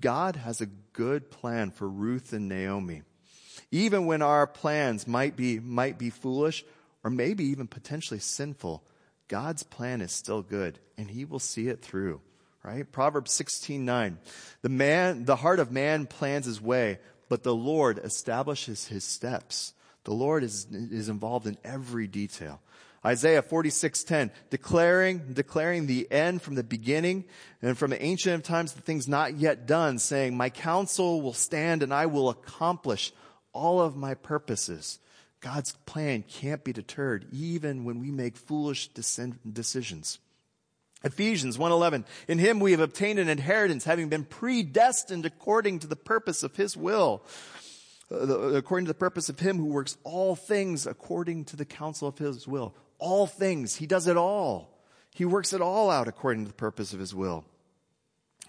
God 0.00 0.36
has 0.36 0.60
a 0.60 0.66
good 0.92 1.30
plan 1.30 1.70
for 1.70 1.88
Ruth 1.88 2.32
and 2.32 2.48
Naomi. 2.48 3.02
Even 3.70 4.06
when 4.06 4.22
our 4.22 4.46
plans 4.46 5.06
might 5.06 5.36
be, 5.36 5.58
might 5.58 5.98
be 5.98 6.10
foolish 6.10 6.64
or 7.02 7.10
maybe 7.10 7.44
even 7.44 7.66
potentially 7.66 8.20
sinful, 8.20 8.84
God's 9.28 9.62
plan 9.62 10.00
is 10.00 10.12
still 10.12 10.42
good 10.42 10.78
and 10.98 11.10
he 11.10 11.24
will 11.24 11.38
see 11.38 11.68
it 11.68 11.82
through. 11.82 12.20
Right? 12.62 12.90
Proverbs 12.90 13.32
16:9. 13.32 14.18
The 14.60 14.68
man, 14.68 15.24
the 15.24 15.36
heart 15.36 15.60
of 15.60 15.72
man 15.72 16.06
plans 16.06 16.44
his 16.44 16.60
way, 16.60 16.98
but 17.28 17.42
the 17.42 17.54
Lord 17.54 17.98
establishes 17.98 18.88
his 18.88 19.02
steps. 19.02 19.72
The 20.04 20.12
Lord 20.12 20.44
is, 20.44 20.66
is 20.70 21.08
involved 21.08 21.46
in 21.46 21.56
every 21.64 22.06
detail. 22.06 22.60
Isaiah 23.04 23.42
46:10, 23.42 24.30
declaring, 24.50 25.32
declaring 25.32 25.86
the 25.86 26.10
end 26.10 26.42
from 26.42 26.54
the 26.54 26.62
beginning 26.62 27.24
and 27.62 27.76
from 27.78 27.90
the 27.90 28.02
ancient 28.02 28.34
of 28.34 28.42
times 28.42 28.72
the 28.72 28.82
things 28.82 29.08
not 29.08 29.38
yet 29.38 29.66
done, 29.66 29.98
saying, 29.98 30.36
My 30.36 30.50
counsel 30.50 31.22
will 31.22 31.32
stand 31.32 31.82
and 31.82 31.94
I 31.94 32.06
will 32.06 32.28
accomplish 32.28 33.12
all 33.52 33.80
of 33.80 33.96
my 33.96 34.14
purposes. 34.14 34.98
God's 35.40 35.72
plan 35.86 36.24
can't 36.28 36.62
be 36.62 36.72
deterred 36.72 37.26
even 37.32 37.84
when 37.84 38.00
we 38.00 38.10
make 38.10 38.36
foolish 38.36 38.88
decisions. 38.88 40.18
Ephesians 41.02 41.56
1:11 41.56 42.04
In 42.28 42.38
him 42.38 42.60
we 42.60 42.72
have 42.72 42.80
obtained 42.80 43.18
an 43.18 43.30
inheritance 43.30 43.84
having 43.84 44.10
been 44.10 44.24
predestined 44.24 45.24
according 45.24 45.78
to 45.78 45.86
the 45.86 45.96
purpose 45.96 46.42
of 46.42 46.56
his 46.56 46.76
will 46.76 47.24
uh, 48.12 48.26
according 48.54 48.84
to 48.84 48.90
the 48.90 48.98
purpose 48.98 49.30
of 49.30 49.40
him 49.40 49.56
who 49.56 49.64
works 49.64 49.96
all 50.04 50.36
things 50.36 50.86
according 50.86 51.46
to 51.46 51.56
the 51.56 51.64
counsel 51.64 52.08
of 52.08 52.18
his 52.18 52.46
will 52.46 52.74
all 53.00 53.26
things. 53.26 53.76
He 53.76 53.86
does 53.86 54.06
it 54.06 54.16
all. 54.16 54.70
He 55.14 55.24
works 55.24 55.52
it 55.52 55.60
all 55.60 55.90
out 55.90 56.08
according 56.08 56.44
to 56.44 56.48
the 56.48 56.54
purpose 56.54 56.92
of 56.92 57.00
his 57.00 57.14
will. 57.14 57.44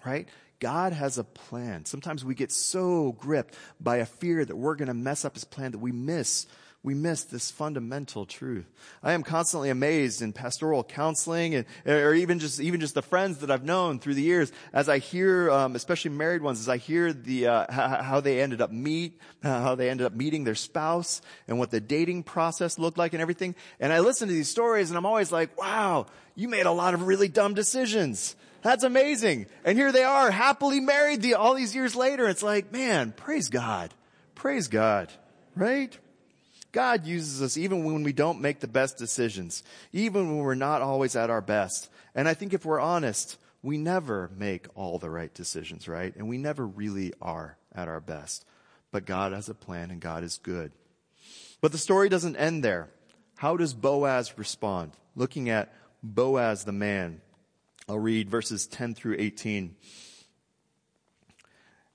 Right? 0.04 0.28
God 0.60 0.92
has 0.92 1.18
a 1.18 1.24
plan. 1.24 1.84
Sometimes 1.84 2.24
we 2.24 2.34
get 2.34 2.52
so 2.52 3.12
gripped 3.18 3.56
by 3.80 3.96
a 3.96 4.06
fear 4.06 4.44
that 4.44 4.56
we're 4.56 4.76
going 4.76 4.88
to 4.88 4.94
mess 4.94 5.24
up 5.24 5.34
his 5.34 5.44
plan 5.44 5.72
that 5.72 5.78
we 5.78 5.90
miss 5.90 6.46
we 6.84 6.94
miss 6.94 7.22
this 7.22 7.50
fundamental 7.50 8.26
truth. 8.26 8.66
I 9.04 9.12
am 9.12 9.22
constantly 9.22 9.70
amazed 9.70 10.20
in 10.20 10.32
pastoral 10.32 10.82
counseling 10.82 11.54
and, 11.54 11.66
or 11.86 12.12
even 12.12 12.40
just, 12.40 12.60
even 12.60 12.80
just 12.80 12.94
the 12.94 13.02
friends 13.02 13.38
that 13.38 13.52
I've 13.52 13.64
known 13.64 14.00
through 14.00 14.14
the 14.14 14.22
years 14.22 14.50
as 14.72 14.88
I 14.88 14.98
hear, 14.98 15.48
um, 15.50 15.76
especially 15.76 16.10
married 16.10 16.42
ones, 16.42 16.58
as 16.58 16.68
I 16.68 16.78
hear 16.78 17.12
the, 17.12 17.46
uh, 17.46 17.72
how 18.02 18.20
they 18.20 18.42
ended 18.42 18.60
up 18.60 18.72
meet, 18.72 19.20
how 19.44 19.76
they 19.76 19.90
ended 19.90 20.06
up 20.06 20.12
meeting 20.12 20.42
their 20.42 20.56
spouse 20.56 21.22
and 21.46 21.56
what 21.56 21.70
the 21.70 21.80
dating 21.80 22.24
process 22.24 22.80
looked 22.80 22.98
like 22.98 23.12
and 23.12 23.22
everything. 23.22 23.54
And 23.78 23.92
I 23.92 24.00
listen 24.00 24.26
to 24.26 24.34
these 24.34 24.50
stories 24.50 24.90
and 24.90 24.98
I'm 24.98 25.06
always 25.06 25.30
like, 25.30 25.56
wow, 25.56 26.06
you 26.34 26.48
made 26.48 26.66
a 26.66 26.72
lot 26.72 26.94
of 26.94 27.06
really 27.06 27.28
dumb 27.28 27.54
decisions. 27.54 28.34
That's 28.62 28.82
amazing. 28.82 29.46
And 29.64 29.78
here 29.78 29.92
they 29.92 30.04
are 30.04 30.32
happily 30.32 30.80
married 30.80 31.22
the, 31.22 31.34
all 31.34 31.54
these 31.54 31.76
years 31.76 31.94
later. 31.94 32.28
It's 32.28 32.42
like, 32.42 32.72
man, 32.72 33.12
praise 33.12 33.50
God. 33.50 33.94
Praise 34.34 34.66
God. 34.66 35.12
Right? 35.54 35.96
God 36.72 37.06
uses 37.06 37.42
us 37.42 37.56
even 37.56 37.84
when 37.84 38.02
we 38.02 38.12
don't 38.12 38.40
make 38.40 38.60
the 38.60 38.68
best 38.68 38.96
decisions, 38.96 39.62
even 39.92 40.28
when 40.28 40.38
we're 40.38 40.54
not 40.54 40.82
always 40.82 41.14
at 41.14 41.30
our 41.30 41.42
best. 41.42 41.90
And 42.14 42.26
I 42.26 42.34
think 42.34 42.54
if 42.54 42.64
we're 42.64 42.80
honest, 42.80 43.36
we 43.62 43.78
never 43.78 44.30
make 44.36 44.66
all 44.74 44.98
the 44.98 45.10
right 45.10 45.32
decisions, 45.32 45.86
right? 45.86 46.14
And 46.16 46.28
we 46.28 46.38
never 46.38 46.66
really 46.66 47.12
are 47.20 47.56
at 47.74 47.88
our 47.88 48.00
best. 48.00 48.44
But 48.90 49.06
God 49.06 49.32
has 49.32 49.48
a 49.48 49.54
plan 49.54 49.90
and 49.90 50.00
God 50.00 50.24
is 50.24 50.38
good. 50.38 50.72
But 51.60 51.72
the 51.72 51.78
story 51.78 52.08
doesn't 52.08 52.36
end 52.36 52.64
there. 52.64 52.90
How 53.36 53.56
does 53.56 53.74
Boaz 53.74 54.36
respond? 54.36 54.92
Looking 55.14 55.50
at 55.50 55.72
Boaz 56.02 56.64
the 56.64 56.72
man, 56.72 57.20
I'll 57.88 57.98
read 57.98 58.30
verses 58.30 58.66
10 58.66 58.94
through 58.94 59.16
18. 59.18 59.76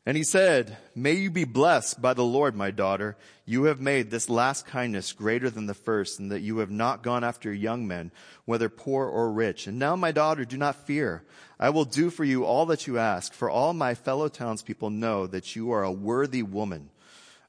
And 0.07 0.15
he 0.15 0.23
said, 0.23 0.77
May 0.95 1.15
you 1.15 1.29
be 1.29 1.43
blessed 1.43 2.01
by 2.01 2.13
the 2.13 2.23
Lord, 2.23 2.55
my 2.55 2.71
daughter. 2.71 3.17
You 3.45 3.65
have 3.65 3.81
made 3.81 4.09
this 4.09 4.29
last 4.29 4.65
kindness 4.65 5.11
greater 5.11 5.49
than 5.49 5.65
the 5.65 5.73
first, 5.73 6.17
and 6.17 6.31
that 6.31 6.39
you 6.39 6.59
have 6.59 6.71
not 6.71 7.03
gone 7.03 7.25
after 7.25 7.51
young 7.51 7.85
men, 7.85 8.13
whether 8.45 8.69
poor 8.69 9.05
or 9.05 9.29
rich. 9.29 9.67
And 9.67 9.77
now, 9.77 9.97
my 9.97 10.13
daughter, 10.13 10.45
do 10.45 10.55
not 10.55 10.87
fear. 10.87 11.23
I 11.59 11.71
will 11.71 11.83
do 11.83 12.09
for 12.09 12.23
you 12.23 12.45
all 12.45 12.65
that 12.67 12.87
you 12.87 12.97
ask, 12.97 13.33
for 13.33 13.49
all 13.49 13.73
my 13.73 13.95
fellow 13.95 14.29
townspeople 14.29 14.91
know 14.91 15.27
that 15.27 15.57
you 15.57 15.71
are 15.71 15.83
a 15.83 15.91
worthy 15.91 16.41
woman. 16.41 16.89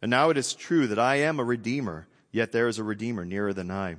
And 0.02 0.10
now 0.10 0.30
it 0.30 0.36
is 0.36 0.52
true 0.52 0.88
that 0.88 0.98
I 0.98 1.14
am 1.18 1.38
a 1.38 1.44
redeemer, 1.44 2.08
yet 2.32 2.50
there 2.50 2.66
is 2.66 2.80
a 2.80 2.82
redeemer 2.82 3.24
nearer 3.24 3.52
than 3.52 3.70
I. 3.70 3.98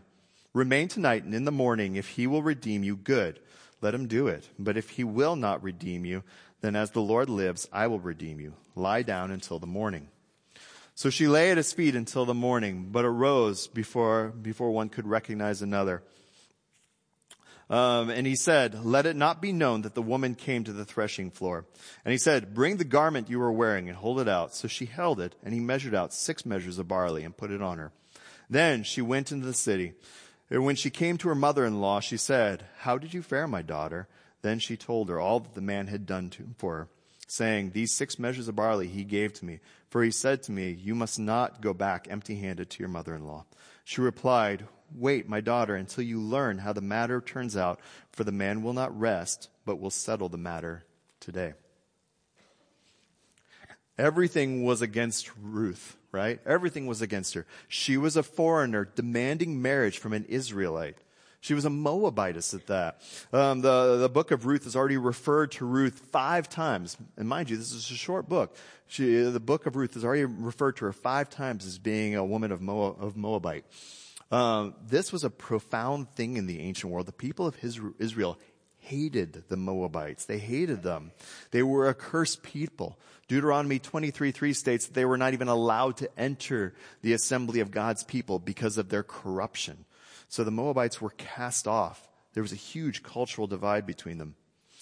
Remain 0.54 0.90
tonight, 0.90 1.24
and 1.24 1.34
in 1.34 1.46
the 1.46 1.52
morning, 1.54 1.96
if 1.96 2.10
he 2.10 2.28
will 2.28 2.44
redeem 2.44 2.84
you, 2.84 2.98
good 2.98 3.40
let 3.82 3.94
him 3.94 4.08
do 4.08 4.28
it. 4.28 4.50
But 4.58 4.78
if 4.78 4.92
he 4.92 5.04
will 5.04 5.36
not 5.36 5.64
redeem 5.64 6.06
you, 6.06 6.24
then 6.62 6.76
as 6.76 6.92
the 6.92 7.02
Lord 7.02 7.30
lives, 7.30 7.68
I 7.72 7.88
will 7.88 8.00
redeem 8.00 8.40
you. 8.40 8.54
Lie 8.76 9.04
down 9.04 9.32
until 9.32 9.60
the 9.60 9.68
morning. 9.68 10.10
So 10.96 11.10
she 11.10 11.28
lay 11.28 11.52
at 11.52 11.58
his 11.58 11.72
feet 11.72 11.96
until 11.96 12.26
the 12.26 12.34
morning, 12.34 12.90
but 12.92 13.06
arose 13.06 13.68
before, 13.68 14.28
before 14.30 14.72
one 14.72 14.90
could 14.90 15.08
recognize 15.08 15.62
another. 15.62 16.04
Um, 17.70 18.10
and 18.10 18.26
he 18.26 18.36
said, 18.36 18.84
let 18.84 19.06
it 19.06 19.16
not 19.16 19.42
be 19.42 19.54
known 19.54 19.84
that 19.84 19.94
the 19.94 20.02
woman 20.02 20.34
came 20.36 20.64
to 20.64 20.74
the 20.74 20.86
threshing 20.86 21.30
floor. 21.30 21.66
And 22.04 22.12
he 22.12 22.18
said, 22.18 22.54
bring 22.54 22.78
the 22.78 22.84
garment 22.84 23.30
you 23.30 23.42
are 23.42 23.52
wearing 23.52 23.88
and 23.88 23.98
hold 23.98 24.20
it 24.20 24.28
out. 24.28 24.56
So 24.56 24.68
she 24.68 24.88
held 24.88 25.22
it, 25.22 25.36
and 25.44 25.54
he 25.54 25.60
measured 25.60 25.94
out 25.94 26.14
six 26.14 26.46
measures 26.46 26.80
of 26.80 26.88
barley 26.88 27.24
and 27.24 27.38
put 27.38 27.52
it 27.52 27.62
on 27.62 27.78
her. 27.78 27.92
Then 28.50 28.84
she 28.84 29.02
went 29.02 29.32
into 29.32 29.46
the 29.46 29.54
city. 29.54 29.94
And 30.50 30.66
when 30.66 30.76
she 30.76 30.90
came 30.90 31.18
to 31.20 31.30
her 31.30 31.36
mother-in-law, 31.36 32.00
she 32.00 32.18
said, 32.18 32.66
How 32.80 32.98
did 32.98 33.14
you 33.14 33.22
fare, 33.22 33.48
my 33.48 33.62
daughter? 33.62 34.08
Then 34.42 34.60
she 34.60 34.78
told 34.78 35.10
her 35.10 35.20
all 35.20 35.40
that 35.40 35.54
the 35.54 35.62
man 35.62 35.88
had 35.88 36.06
done 36.06 36.30
to, 36.32 36.50
for 36.58 36.78
her. 36.78 36.88
saying, 37.28 37.72
These 37.72 37.96
six 37.96 38.18
measures 38.18 38.48
of 38.48 38.56
barley 38.56 38.88
he 38.88 39.04
gave 39.04 39.34
to 39.34 39.46
me. 39.46 39.60
For 39.90 40.04
he 40.04 40.12
said 40.12 40.44
to 40.44 40.52
me, 40.52 40.72
You 40.72 40.96
must 40.96 41.20
not 41.20 41.62
go 41.62 41.74
back 41.74 42.08
empty 42.10 42.36
handed 42.36 42.70
to 42.70 42.80
your 42.80 42.90
mother 42.90 43.16
in 43.16 43.26
law. 43.26 43.46
She 43.84 44.02
replied, 44.02 44.68
Wait, 44.96 45.30
my 45.30 45.42
daughter, 45.42 45.76
until 45.76 46.04
you 46.04 46.20
learn 46.20 46.60
how 46.60 46.74
the 46.74 46.82
matter 46.82 47.22
turns 47.22 47.56
out, 47.56 47.80
for 48.12 48.24
the 48.24 48.32
man 48.32 48.64
will 48.64 48.74
not 48.74 48.98
rest, 49.00 49.50
but 49.66 49.80
will 49.80 49.92
settle 49.92 50.30
the 50.30 50.38
matter 50.38 50.84
today. 51.20 51.54
Everything 53.98 54.64
was 54.64 54.82
against 54.82 55.30
Ruth, 55.40 55.98
right? 56.12 56.40
Everything 56.46 56.88
was 56.88 57.02
against 57.02 57.34
her. 57.34 57.46
She 57.68 57.98
was 57.98 58.16
a 58.16 58.24
foreigner 58.24 58.86
demanding 58.96 59.62
marriage 59.62 60.00
from 60.00 60.14
an 60.14 60.26
Israelite. 60.30 60.98
She 61.42 61.54
was 61.54 61.66
a 61.66 61.70
Moabitess 61.70 62.54
at 62.54 62.68
that. 62.68 63.02
Um, 63.32 63.62
the, 63.62 63.98
the 63.98 64.10
book 64.10 64.32
of 64.32 64.46
Ruth 64.46 64.66
has 64.66 64.76
already 64.76 64.98
referred 64.98 65.52
to 65.54 65.66
Ruth 65.66 66.00
five 66.12 66.50
times. 66.50 66.98
And 67.18 67.30
mind 67.30 67.50
you, 67.50 67.58
this 67.58 67.72
is 67.72 67.90
a 67.92 67.96
short 67.96 68.28
book. 68.28 68.56
She, 68.88 69.22
the 69.22 69.40
book 69.40 69.66
of 69.66 69.76
Ruth 69.76 69.94
has 69.94 70.04
already 70.04 70.26
referred 70.26 70.78
to 70.78 70.86
her 70.86 70.94
five 70.94 71.30
times 71.30 71.66
as 71.66 71.78
being 71.78 72.16
a 72.16 72.26
woman 72.26 72.52
of, 72.52 72.62
Moab, 72.62 73.02
of 73.02 73.16
Moabite. 73.16 73.66
Um, 74.32 74.76
this 74.86 75.12
was 75.12 75.24
a 75.24 75.30
profound 75.30 76.10
thing 76.12 76.38
in 76.38 76.46
the 76.46 76.60
ancient 76.60 76.92
world. 76.92 77.06
The 77.06 77.14
people 77.14 77.48
of 77.48 77.56
Israel 77.64 78.38
hated 78.80 79.44
the 79.48 79.58
Moabites. 79.58 80.26
They 80.26 80.40
hated 80.40 80.84
them. 80.84 81.12
They 81.52 81.64
were 81.64 81.88
a 81.88 81.94
cursed 81.94 82.44
people. 82.44 83.00
Deuteronomy 83.28 83.80
23, 83.80 84.32
3 84.32 84.54
states 84.54 84.88
that 84.88 84.94
they 84.94 85.06
were 85.06 85.18
not 85.18 85.34
even 85.34 85.48
allowed 85.48 85.98
to 85.98 86.10
enter 86.20 86.74
the 87.02 87.14
assembly 87.14 87.60
of 87.60 87.72
God's 87.72 88.04
people 88.04 88.40
because 88.40 88.78
of 88.78 88.90
their 88.90 89.04
corruption. 89.04 89.86
So 90.30 90.44
the 90.44 90.52
Moabites 90.52 91.02
were 91.02 91.10
cast 91.10 91.68
off. 91.68 92.08
There 92.34 92.44
was 92.44 92.54
a 92.54 92.56
huge 92.56 93.04
cultural 93.04 93.48
divide 93.48 93.86
between 93.86 94.20
them. 94.20 94.36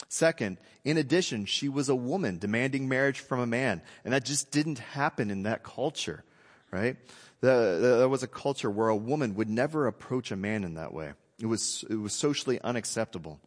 Second, 0.10 0.58
in 0.84 0.98
addition, 0.98 1.46
she 1.46 1.70
was 1.70 1.90
a 1.90 1.96
woman 1.96 2.38
demanding 2.38 2.88
marriage 2.88 3.20
from 3.20 3.40
a 3.40 3.48
man, 3.48 3.82
and 4.06 4.14
that 4.14 4.26
just 4.26 4.52
didn't 4.52 4.78
happen 4.78 5.32
in 5.32 5.44
that 5.44 5.64
culture, 5.64 6.24
right? 6.70 6.98
The, 7.42 7.80
the, 7.82 7.98
there 7.98 8.10
was 8.10 8.24
a 8.24 8.28
culture 8.28 8.70
where 8.70 8.90
a 8.90 8.96
woman 8.96 9.36
would 9.36 9.50
never 9.50 9.88
approach 9.88 10.32
a 10.32 10.36
man 10.36 10.64
in 10.64 10.76
that 10.76 10.94
way. 10.94 11.14
It 11.40 11.48
was, 11.48 11.84
it 11.90 11.96
was 11.96 12.14
socially 12.14 12.62
unacceptable. 12.62 13.40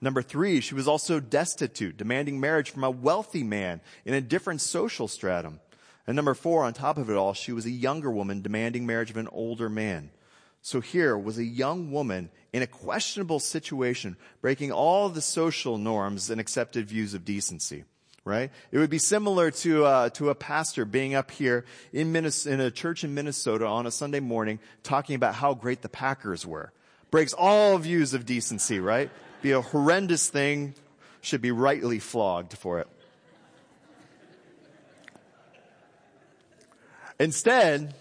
Number 0.00 0.22
three, 0.22 0.60
she 0.60 0.74
was 0.74 0.88
also 0.88 1.20
destitute, 1.20 1.96
demanding 1.96 2.38
marriage 2.40 2.70
from 2.70 2.84
a 2.84 2.90
wealthy 2.90 3.42
man 3.42 3.80
in 4.04 4.14
a 4.14 4.20
different 4.20 4.60
social 4.60 5.08
stratum. 5.08 5.60
And 6.06 6.16
number 6.16 6.34
four, 6.34 6.64
on 6.64 6.74
top 6.74 6.98
of 6.98 7.10
it 7.10 7.16
all, 7.16 7.32
she 7.34 7.52
was 7.52 7.66
a 7.66 7.70
younger 7.70 8.10
woman 8.10 8.42
demanding 8.42 8.86
marriage 8.86 9.10
of 9.10 9.16
an 9.16 9.28
older 9.32 9.68
man. 9.68 10.10
So 10.64 10.80
here 10.80 11.16
was 11.18 11.36
a 11.36 11.44
young 11.44 11.92
woman 11.92 12.30
in 12.54 12.62
a 12.62 12.66
questionable 12.66 13.38
situation, 13.38 14.16
breaking 14.40 14.72
all 14.72 15.10
the 15.10 15.20
social 15.20 15.76
norms 15.76 16.30
and 16.30 16.40
accepted 16.40 16.88
views 16.88 17.12
of 17.12 17.22
decency. 17.22 17.84
Right? 18.24 18.50
It 18.72 18.78
would 18.78 18.88
be 18.88 18.96
similar 18.96 19.50
to 19.50 19.84
uh, 19.84 20.08
to 20.10 20.30
a 20.30 20.34
pastor 20.34 20.86
being 20.86 21.14
up 21.14 21.30
here 21.30 21.66
in 21.92 22.12
Minnesota, 22.12 22.54
in 22.54 22.60
a 22.62 22.70
church 22.70 23.04
in 23.04 23.12
Minnesota 23.12 23.66
on 23.66 23.86
a 23.86 23.90
Sunday 23.90 24.20
morning, 24.20 24.58
talking 24.82 25.16
about 25.16 25.34
how 25.34 25.52
great 25.52 25.82
the 25.82 25.90
Packers 25.90 26.46
were. 26.46 26.72
Breaks 27.10 27.34
all 27.34 27.76
views 27.76 28.14
of 28.14 28.24
decency. 28.24 28.80
Right? 28.80 29.10
Be 29.42 29.50
a 29.50 29.60
horrendous 29.60 30.30
thing. 30.30 30.74
Should 31.20 31.42
be 31.42 31.50
rightly 31.50 31.98
flogged 31.98 32.56
for 32.56 32.78
it. 32.80 32.88
Instead, 37.20 37.92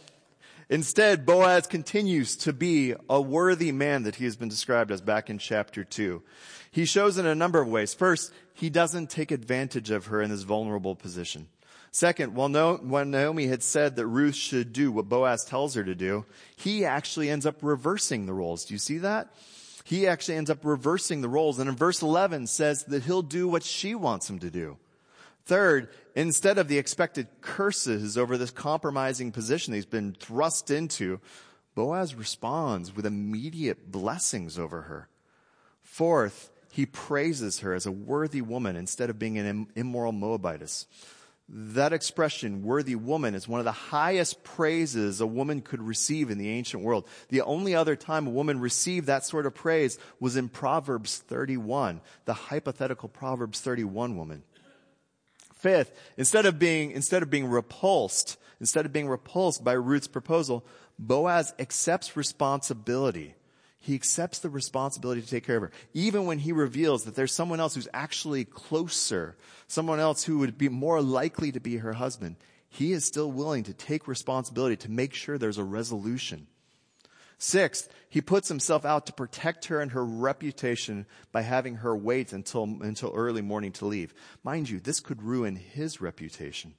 Instead, 0.73 1.23
Boaz 1.23 1.67
continues 1.67 2.35
to 2.35 2.51
be 2.51 2.95
a 3.07 3.21
worthy 3.21 3.71
man 3.71 4.01
that 4.03 4.15
he 4.15 4.23
has 4.23 4.35
been 4.35 4.49
described 4.49 4.89
as 4.89 5.01
back 5.01 5.29
in 5.29 5.37
chapter 5.37 5.83
2. 5.83 6.23
He 6.71 6.85
shows 6.85 7.19
in 7.19 7.27
a 7.27 7.35
number 7.35 7.61
of 7.61 7.67
ways. 7.67 7.93
First, 7.93 8.33
he 8.55 8.71
doesn't 8.71 9.11
take 9.11 9.29
advantage 9.29 9.91
of 9.91 10.07
her 10.07 10.19
in 10.19 10.31
this 10.31 10.41
vulnerable 10.41 10.95
position. 10.95 11.47
Second, 11.91 12.33
when 12.33 13.11
Naomi 13.11 13.45
had 13.45 13.61
said 13.61 13.97
that 13.97 14.07
Ruth 14.07 14.33
should 14.33 14.73
do 14.73 14.91
what 14.91 15.07
Boaz 15.07 15.45
tells 15.45 15.75
her 15.75 15.83
to 15.83 15.93
do, 15.93 16.25
he 16.55 16.85
actually 16.85 17.29
ends 17.29 17.45
up 17.45 17.57
reversing 17.61 18.25
the 18.25 18.33
roles. 18.33 18.65
Do 18.65 18.73
you 18.73 18.79
see 18.79 18.97
that? 18.97 19.31
He 19.83 20.07
actually 20.07 20.37
ends 20.37 20.49
up 20.49 20.65
reversing 20.65 21.21
the 21.21 21.29
roles. 21.29 21.59
And 21.59 21.69
in 21.69 21.75
verse 21.75 22.01
11 22.01 22.47
says 22.47 22.83
that 22.85 23.03
he'll 23.03 23.21
do 23.21 23.47
what 23.47 23.61
she 23.61 23.93
wants 23.93 24.27
him 24.27 24.39
to 24.39 24.49
do. 24.49 24.77
Third, 25.45 25.89
instead 26.15 26.57
of 26.57 26.67
the 26.67 26.77
expected 26.77 27.27
curses 27.41 28.17
over 28.17 28.37
this 28.37 28.51
compromising 28.51 29.31
position 29.31 29.73
he's 29.73 29.85
been 29.85 30.13
thrust 30.13 30.71
into, 30.71 31.19
Boaz 31.75 32.15
responds 32.15 32.95
with 32.95 33.05
immediate 33.05 33.91
blessings 33.91 34.57
over 34.57 34.83
her. 34.83 35.09
Fourth, 35.81 36.49
he 36.71 36.85
praises 36.85 37.59
her 37.59 37.73
as 37.73 37.85
a 37.85 37.91
worthy 37.91 38.41
woman 38.41 38.75
instead 38.75 39.09
of 39.09 39.19
being 39.19 39.37
an 39.37 39.67
immoral 39.75 40.11
Moabitess. 40.11 40.87
That 41.49 41.91
expression, 41.91 42.63
worthy 42.63 42.95
woman, 42.95 43.35
is 43.35 43.47
one 43.47 43.59
of 43.59 43.65
the 43.65 43.73
highest 43.73 44.43
praises 44.43 45.19
a 45.19 45.27
woman 45.27 45.61
could 45.61 45.81
receive 45.81 46.31
in 46.31 46.37
the 46.37 46.49
ancient 46.49 46.83
world. 46.83 47.05
The 47.29 47.41
only 47.41 47.75
other 47.75 47.97
time 47.97 48.27
a 48.27 48.31
woman 48.31 48.61
received 48.61 49.07
that 49.07 49.25
sort 49.25 49.45
of 49.45 49.53
praise 49.53 49.99
was 50.21 50.37
in 50.37 50.47
Proverbs 50.47 51.17
31, 51.17 51.99
the 52.25 52.33
hypothetical 52.33 53.09
Proverbs 53.09 53.59
31 53.59 54.15
woman. 54.15 54.43
Fifth, 55.63 55.97
instead 56.17 56.45
of 56.45 56.59
being, 56.59 56.91
instead 56.91 57.23
of 57.23 57.29
being 57.29 57.47
repulsed, 57.47 58.37
instead 58.59 58.85
of 58.85 58.91
being 58.91 59.07
repulsed 59.07 59.63
by 59.63 59.71
Ruth's 59.71 60.09
proposal, 60.09 60.65
Boaz 60.99 61.53
accepts 61.57 62.17
responsibility. 62.17 63.35
He 63.79 63.95
accepts 63.95 64.39
the 64.39 64.49
responsibility 64.49 65.21
to 65.21 65.27
take 65.27 65.45
care 65.45 65.55
of 65.55 65.63
her. 65.63 65.71
Even 65.93 66.25
when 66.25 66.39
he 66.39 66.51
reveals 66.51 67.05
that 67.05 67.15
there's 67.15 67.31
someone 67.31 67.61
else 67.61 67.75
who's 67.75 67.87
actually 67.93 68.43
closer, 68.43 69.37
someone 69.67 70.01
else 70.01 70.25
who 70.25 70.39
would 70.39 70.57
be 70.57 70.67
more 70.67 71.01
likely 71.01 71.53
to 71.53 71.61
be 71.61 71.77
her 71.77 71.93
husband, 71.93 72.35
he 72.67 72.91
is 72.91 73.05
still 73.05 73.31
willing 73.31 73.63
to 73.63 73.73
take 73.73 74.05
responsibility 74.05 74.75
to 74.75 74.91
make 74.91 75.13
sure 75.13 75.37
there's 75.37 75.57
a 75.57 75.63
resolution. 75.63 76.47
Sixth, 77.43 77.89
he 78.09 78.21
puts 78.21 78.47
himself 78.47 78.85
out 78.85 79.05
to 79.05 79.11
protect 79.11 79.65
her 79.65 79.81
and 79.81 79.91
her 79.91 80.05
reputation 80.05 81.05
by 81.33 81.41
having 81.41 81.75
her 81.75 81.93
wait 81.93 82.31
until, 82.31 82.63
until 82.63 83.11
early 83.13 83.41
morning 83.41 83.73
to 83.73 83.85
leave. 83.85 84.13
Mind 84.45 84.69
you, 84.69 84.79
this 84.79 85.01
could 85.01 85.21
ruin 85.21 85.57
his 85.57 85.99
reputation. 85.99 86.73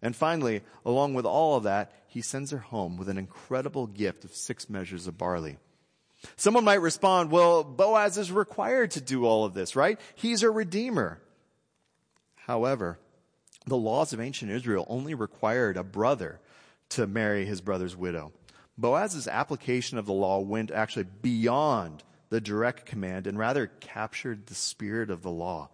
And 0.00 0.16
finally, 0.16 0.62
along 0.86 1.12
with 1.12 1.26
all 1.26 1.56
of 1.56 1.64
that, 1.64 1.92
he 2.08 2.22
sends 2.22 2.52
her 2.52 2.58
home 2.58 2.96
with 2.96 3.10
an 3.10 3.18
incredible 3.18 3.86
gift 3.86 4.24
of 4.24 4.34
six 4.34 4.70
measures 4.70 5.06
of 5.06 5.18
barley. 5.18 5.58
Someone 6.36 6.64
might 6.64 6.80
respond, 6.80 7.30
well, 7.30 7.62
Boaz 7.62 8.16
is 8.16 8.32
required 8.32 8.92
to 8.92 9.02
do 9.02 9.26
all 9.26 9.44
of 9.44 9.52
this, 9.52 9.76
right? 9.76 10.00
He's 10.14 10.42
a 10.42 10.50
redeemer. 10.50 11.20
However, 12.34 12.98
the 13.66 13.76
laws 13.76 14.14
of 14.14 14.20
ancient 14.20 14.50
Israel 14.50 14.86
only 14.88 15.12
required 15.12 15.76
a 15.76 15.84
brother 15.84 16.40
to 16.88 17.06
marry 17.06 17.44
his 17.44 17.60
brother's 17.60 17.94
widow. 17.94 18.32
Boaz's 18.78 19.28
application 19.28 19.98
of 19.98 20.06
the 20.06 20.12
law 20.12 20.40
went 20.40 20.70
actually 20.70 21.06
beyond 21.20 22.02
the 22.30 22.40
direct 22.40 22.86
command 22.86 23.26
and 23.26 23.38
rather 23.38 23.66
captured 23.66 24.46
the 24.46 24.54
spirit 24.54 25.10
of 25.10 25.22
the 25.22 25.30
law. 25.30 25.68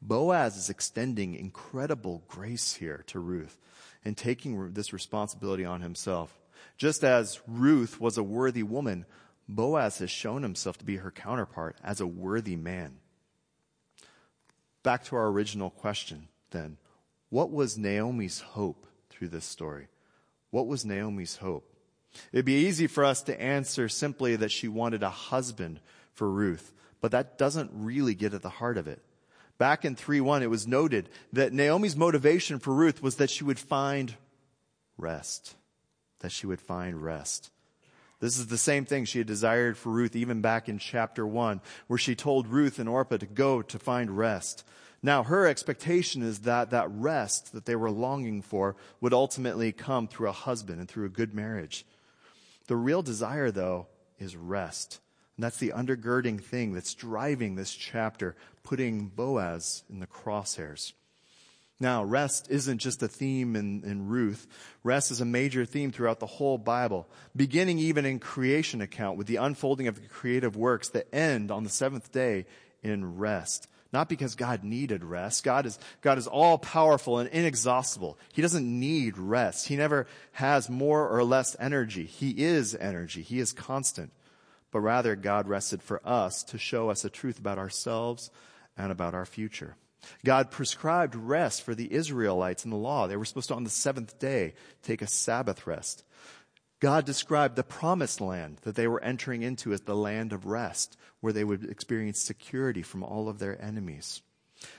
Boaz 0.00 0.56
is 0.56 0.70
extending 0.70 1.34
incredible 1.34 2.22
grace 2.28 2.74
here 2.74 3.02
to 3.08 3.18
Ruth 3.18 3.58
and 4.04 4.16
taking 4.16 4.72
this 4.72 4.92
responsibility 4.92 5.64
on 5.64 5.80
himself. 5.80 6.38
Just 6.76 7.02
as 7.02 7.40
Ruth 7.48 8.00
was 8.00 8.16
a 8.16 8.22
worthy 8.22 8.62
woman, 8.62 9.06
Boaz 9.48 9.98
has 9.98 10.10
shown 10.10 10.42
himself 10.42 10.78
to 10.78 10.84
be 10.84 10.96
her 10.96 11.10
counterpart 11.10 11.76
as 11.82 12.00
a 12.00 12.06
worthy 12.06 12.54
man. 12.54 12.98
Back 14.84 15.04
to 15.04 15.16
our 15.16 15.26
original 15.26 15.70
question 15.70 16.28
then. 16.50 16.76
What 17.30 17.50
was 17.50 17.76
Naomi's 17.76 18.40
hope 18.40 18.86
through 19.10 19.28
this 19.28 19.44
story? 19.44 19.88
What 20.50 20.66
was 20.66 20.84
Naomi's 20.84 21.36
hope? 21.36 21.67
It'd 22.32 22.44
be 22.44 22.66
easy 22.66 22.86
for 22.86 23.04
us 23.04 23.22
to 23.22 23.40
answer 23.40 23.88
simply 23.88 24.36
that 24.36 24.50
she 24.50 24.68
wanted 24.68 25.02
a 25.02 25.10
husband 25.10 25.80
for 26.12 26.30
Ruth, 26.30 26.72
but 27.00 27.12
that 27.12 27.38
doesn't 27.38 27.70
really 27.72 28.14
get 28.14 28.34
at 28.34 28.42
the 28.42 28.48
heart 28.48 28.76
of 28.76 28.88
it. 28.88 29.02
Back 29.56 29.84
in 29.84 29.96
3-1, 29.96 30.42
it 30.42 30.48
was 30.48 30.66
noted 30.66 31.08
that 31.32 31.52
Naomi's 31.52 31.96
motivation 31.96 32.58
for 32.58 32.72
Ruth 32.72 33.02
was 33.02 33.16
that 33.16 33.30
she 33.30 33.44
would 33.44 33.58
find 33.58 34.14
rest. 34.96 35.54
That 36.20 36.32
she 36.32 36.46
would 36.46 36.60
find 36.60 37.02
rest. 37.02 37.50
This 38.20 38.38
is 38.38 38.48
the 38.48 38.58
same 38.58 38.84
thing 38.84 39.04
she 39.04 39.18
had 39.18 39.26
desired 39.26 39.76
for 39.76 39.90
Ruth 39.90 40.16
even 40.16 40.40
back 40.40 40.68
in 40.68 40.78
chapter 40.78 41.26
1, 41.26 41.60
where 41.86 41.98
she 41.98 42.14
told 42.14 42.48
Ruth 42.48 42.78
and 42.78 42.88
Orpah 42.88 43.18
to 43.18 43.26
go 43.26 43.62
to 43.62 43.78
find 43.78 44.16
rest. 44.16 44.64
Now, 45.02 45.22
her 45.22 45.46
expectation 45.46 46.22
is 46.22 46.40
that 46.40 46.70
that 46.70 46.90
rest 46.90 47.52
that 47.52 47.64
they 47.64 47.76
were 47.76 47.90
longing 47.90 48.42
for 48.42 48.74
would 49.00 49.14
ultimately 49.14 49.70
come 49.70 50.08
through 50.08 50.28
a 50.28 50.32
husband 50.32 50.80
and 50.80 50.88
through 50.88 51.06
a 51.06 51.10
good 51.10 51.32
marriage. 51.32 51.84
The 52.68 52.76
real 52.76 53.02
desire, 53.02 53.50
though, 53.50 53.88
is 54.18 54.36
rest. 54.36 55.00
And 55.36 55.44
that's 55.44 55.58
the 55.58 55.70
undergirding 55.70 56.42
thing 56.42 56.72
that's 56.72 56.94
driving 56.94 57.54
this 57.54 57.74
chapter, 57.74 58.36
putting 58.62 59.08
Boaz 59.08 59.84
in 59.90 60.00
the 60.00 60.06
crosshairs. 60.06 60.92
Now, 61.80 62.02
rest 62.02 62.48
isn't 62.50 62.78
just 62.78 63.02
a 63.02 63.08
theme 63.08 63.54
in, 63.54 63.84
in 63.84 64.08
Ruth. 64.08 64.48
Rest 64.82 65.12
is 65.12 65.20
a 65.20 65.24
major 65.24 65.64
theme 65.64 65.92
throughout 65.92 66.18
the 66.18 66.26
whole 66.26 66.58
Bible, 66.58 67.08
beginning 67.36 67.78
even 67.78 68.04
in 68.04 68.18
creation 68.18 68.80
account 68.80 69.16
with 69.16 69.28
the 69.28 69.36
unfolding 69.36 69.86
of 69.86 69.94
the 69.94 70.08
creative 70.08 70.56
works 70.56 70.88
that 70.88 71.14
end 71.14 71.52
on 71.52 71.62
the 71.62 71.70
seventh 71.70 72.10
day 72.10 72.46
in 72.82 73.16
rest. 73.16 73.68
Not 73.92 74.08
because 74.08 74.34
God 74.34 74.64
needed 74.64 75.02
rest. 75.02 75.44
God 75.44 75.64
is, 75.64 75.78
God 76.02 76.18
is 76.18 76.26
all 76.26 76.58
powerful 76.58 77.18
and 77.18 77.28
inexhaustible. 77.30 78.18
He 78.32 78.42
doesn't 78.42 78.66
need 78.66 79.16
rest. 79.16 79.68
He 79.68 79.76
never 79.76 80.06
has 80.32 80.68
more 80.68 81.08
or 81.08 81.24
less 81.24 81.56
energy. 81.58 82.04
He 82.04 82.30
is 82.30 82.74
energy. 82.74 83.22
He 83.22 83.40
is 83.40 83.52
constant. 83.52 84.12
But 84.70 84.80
rather, 84.80 85.16
God 85.16 85.48
rested 85.48 85.82
for 85.82 86.02
us 86.04 86.42
to 86.44 86.58
show 86.58 86.90
us 86.90 87.02
the 87.02 87.08
truth 87.08 87.38
about 87.38 87.58
ourselves 87.58 88.30
and 88.76 88.92
about 88.92 89.14
our 89.14 89.24
future. 89.24 89.76
God 90.24 90.50
prescribed 90.50 91.14
rest 91.14 91.62
for 91.62 91.74
the 91.74 91.92
Israelites 91.92 92.64
in 92.64 92.70
the 92.70 92.76
law. 92.76 93.06
They 93.06 93.16
were 93.16 93.24
supposed 93.24 93.48
to, 93.48 93.54
on 93.54 93.64
the 93.64 93.70
seventh 93.70 94.18
day, 94.18 94.54
take 94.82 95.02
a 95.02 95.06
Sabbath 95.06 95.66
rest. 95.66 96.04
God 96.80 97.04
described 97.04 97.56
the 97.56 97.64
promised 97.64 98.20
land 98.20 98.58
that 98.62 98.76
they 98.76 98.86
were 98.86 99.02
entering 99.02 99.42
into 99.42 99.72
as 99.72 99.80
the 99.80 99.96
land 99.96 100.32
of 100.32 100.46
rest, 100.46 100.96
where 101.20 101.32
they 101.32 101.44
would 101.44 101.64
experience 101.64 102.20
security 102.20 102.82
from 102.82 103.02
all 103.02 103.28
of 103.28 103.38
their 103.38 103.60
enemies. 103.62 104.22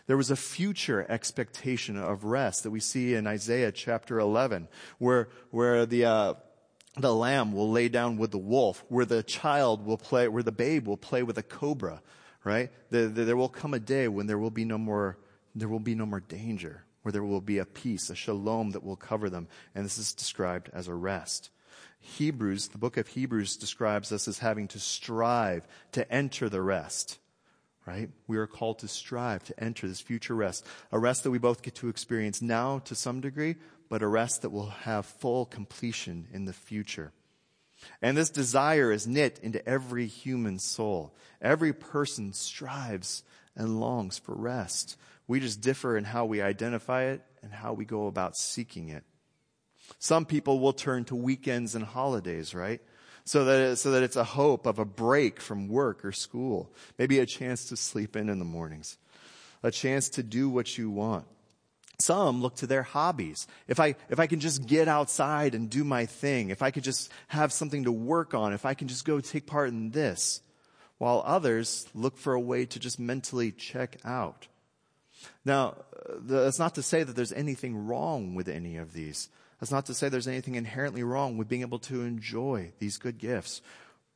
There 0.08 0.18
was 0.18 0.32
a 0.32 0.36
future 0.36 1.06
expectation 1.10 1.98
of 1.98 2.24
rest 2.24 2.64
that 2.64 2.72
we 2.72 2.80
see 2.80 3.14
in 3.14 3.28
Isaiah 3.28 3.72
chapter 3.72 4.20
11, 4.20 4.68
where, 4.98 5.30
where 5.52 5.86
the, 5.86 6.06
uh, 6.06 6.34
the 6.98 7.14
lamb 7.14 7.54
will 7.54 7.72
lay 7.72 7.88
down 7.88 8.18
with 8.18 8.32
the 8.32 8.38
wolf, 8.38 8.84
where 8.90 9.06
the 9.06 9.24
child 9.24 9.86
will 9.86 9.98
play, 9.98 10.28
where 10.28 10.44
the 10.44 10.52
babe 10.52 10.88
will 10.88 10.98
play 10.98 11.24
with 11.24 11.38
a 11.38 11.44
cobra, 11.44 12.02
right? 12.44 12.72
The, 12.90 13.08
the, 13.08 13.24
there 13.24 13.38
will 13.38 13.50
come 13.50 13.74
a 13.74 13.80
day 13.80 14.08
when 14.08 14.28
there 14.28 14.38
will 14.38 14.52
be 14.52 14.66
no 14.66 14.78
more, 14.78 15.18
there 15.56 15.70
will 15.70 15.80
be 15.80 15.96
no 15.96 16.06
more 16.06 16.20
danger, 16.20 16.84
where 17.04 17.12
there 17.12 17.24
will 17.24 17.42
be 17.42 17.60
a 17.60 17.66
peace, 17.66 18.10
a 18.10 18.16
shalom 18.16 18.72
that 18.72 18.84
will 18.84 18.98
cover 18.98 19.30
them. 19.30 19.48
And 19.76 19.86
this 19.86 19.98
is 19.98 20.14
described 20.14 20.70
as 20.74 20.88
a 20.88 20.94
rest. 20.94 21.52
Hebrews, 22.00 22.70
the 22.70 22.78
book 22.78 22.98
of 22.98 23.08
Hebrews 23.08 23.58
describes 23.58 24.12
us 24.12 24.28
as 24.28 24.40
having 24.40 24.68
to 24.70 24.80
strive 24.80 25.68
to 25.92 26.10
enter 26.12 26.50
the 26.50 26.62
rest, 26.62 27.20
right? 27.86 28.10
We 28.28 28.38
are 28.38 28.48
called 28.48 28.80
to 28.80 28.88
strive 28.88 29.44
to 29.46 29.64
enter 29.64 29.88
this 29.88 30.02
future 30.02 30.36
rest, 30.36 30.66
a 30.92 31.00
rest 31.00 31.24
that 31.24 31.32
we 31.32 31.40
both 31.40 31.62
get 31.62 31.76
to 31.76 31.90
experience 31.90 32.42
now 32.42 32.80
to 32.80 32.96
some 32.96 33.22
degree, 33.22 33.56
but 33.90 34.02
a 34.02 34.08
rest 34.08 34.44
that 34.44 34.52
will 34.52 34.70
have 34.70 35.06
full 35.06 35.46
completion 35.46 36.28
in 36.32 36.46
the 36.46 36.54
future. 36.54 37.12
And 38.02 38.18
this 38.18 38.30
desire 38.30 38.92
is 38.92 39.08
knit 39.08 39.40
into 39.42 39.68
every 39.68 40.06
human 40.08 40.60
soul. 40.60 41.16
Every 41.42 41.74
person 41.74 42.34
strives 42.34 43.24
and 43.56 43.80
longs 43.80 44.18
for 44.18 44.36
rest. 44.36 44.98
We 45.28 45.40
just 45.40 45.62
differ 45.62 45.98
in 45.98 46.06
how 46.06 46.26
we 46.26 46.42
identify 46.42 47.04
it 47.06 47.22
and 47.42 47.52
how 47.52 47.74
we 47.74 47.86
go 47.86 48.08
about 48.08 48.36
seeking 48.36 48.90
it. 48.90 49.04
Some 49.98 50.26
people 50.26 50.60
will 50.60 50.74
turn 50.74 51.06
to 51.06 51.16
weekends 51.16 51.74
and 51.76 51.84
holidays, 51.84 52.54
right? 52.54 52.82
So 53.26 53.46
that, 53.46 53.78
so 53.78 53.92
that 53.92 54.04
it's 54.04 54.16
a 54.16 54.24
hope 54.24 54.66
of 54.66 54.80
a 54.80 54.86
break 54.86 55.40
from 55.40 55.68
work 55.68 56.06
or 56.06 56.12
school. 56.12 56.72
Maybe 56.98 57.20
a 57.20 57.26
chance 57.26 57.66
to 57.70 57.78
sleep 57.78 58.16
in 58.16 58.30
in 58.30 58.40
the 58.40 58.46
mornings. 58.46 58.98
A 59.64 59.72
chance 59.72 60.10
to 60.10 60.24
do 60.24 60.50
what 60.50 60.78
you 60.78 60.90
want. 60.90 61.26
Some 62.00 62.42
look 62.42 62.56
to 62.58 62.68
their 62.68 62.84
hobbies. 62.84 63.46
If 63.68 63.80
I, 63.80 63.96
if 64.10 64.20
I 64.20 64.28
can 64.28 64.40
just 64.40 64.66
get 64.66 64.88
outside 64.88 65.54
and 65.54 65.70
do 65.70 65.84
my 65.84 66.06
thing, 66.06 66.50
if 66.50 66.62
I 66.62 66.72
could 66.72 66.84
just 66.84 67.12
have 67.28 67.52
something 67.52 67.84
to 67.84 67.92
work 67.92 68.34
on, 68.34 68.54
if 68.54 68.66
I 68.66 68.74
can 68.74 68.88
just 68.88 69.04
go 69.04 69.20
take 69.20 69.46
part 69.46 69.68
in 69.70 69.92
this, 69.92 70.42
while 70.98 71.22
others 71.26 71.88
look 71.94 72.18
for 72.18 72.34
a 72.34 72.40
way 72.40 72.66
to 72.66 72.80
just 72.80 73.00
mentally 73.00 73.52
check 73.52 73.98
out. 74.06 74.48
Now, 75.44 75.76
uh, 75.94 76.16
that's 76.22 76.60
not 76.60 76.76
to 76.76 76.82
say 76.82 77.04
that 77.04 77.16
there's 77.16 77.34
anything 77.34 77.88
wrong 77.88 78.34
with 78.36 78.48
any 78.48 78.78
of 78.78 78.94
these. 78.94 79.30
That's 79.60 79.72
not 79.72 79.86
to 79.88 79.94
say 79.94 80.10
there's 80.10 80.28
anything 80.28 80.56
inherently 80.56 81.04
wrong 81.04 81.38
with 81.38 81.50
being 81.50 81.62
able 81.62 81.80
to 81.80 82.04
enjoy 82.04 82.72
these 82.80 82.98
good 82.98 83.18
gifts. 83.18 83.62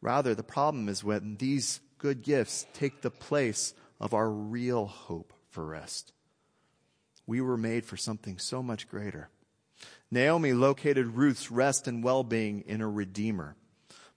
Rather, 0.02 0.34
the 0.34 0.44
problem 0.44 0.88
is 0.88 1.04
when 1.04 1.36
these 1.38 1.82
good 1.98 2.22
gifts 2.22 2.66
take 2.74 3.02
the 3.02 3.12
place 3.12 3.74
of 4.00 4.14
our 4.14 4.30
real 4.30 4.86
hope 4.86 5.34
for 5.50 5.66
rest. 5.66 6.14
We 7.26 7.42
were 7.42 7.58
made 7.58 7.86
for 7.86 7.98
something 7.98 8.38
so 8.38 8.62
much 8.62 8.90
greater. 8.90 9.30
Naomi 10.12 10.54
located 10.54 11.16
Ruth's 11.16 11.52
rest 11.52 11.88
and 11.88 12.04
well-being 12.04 12.62
in 12.68 12.82
a 12.82 12.90
redeemer, 12.90 13.56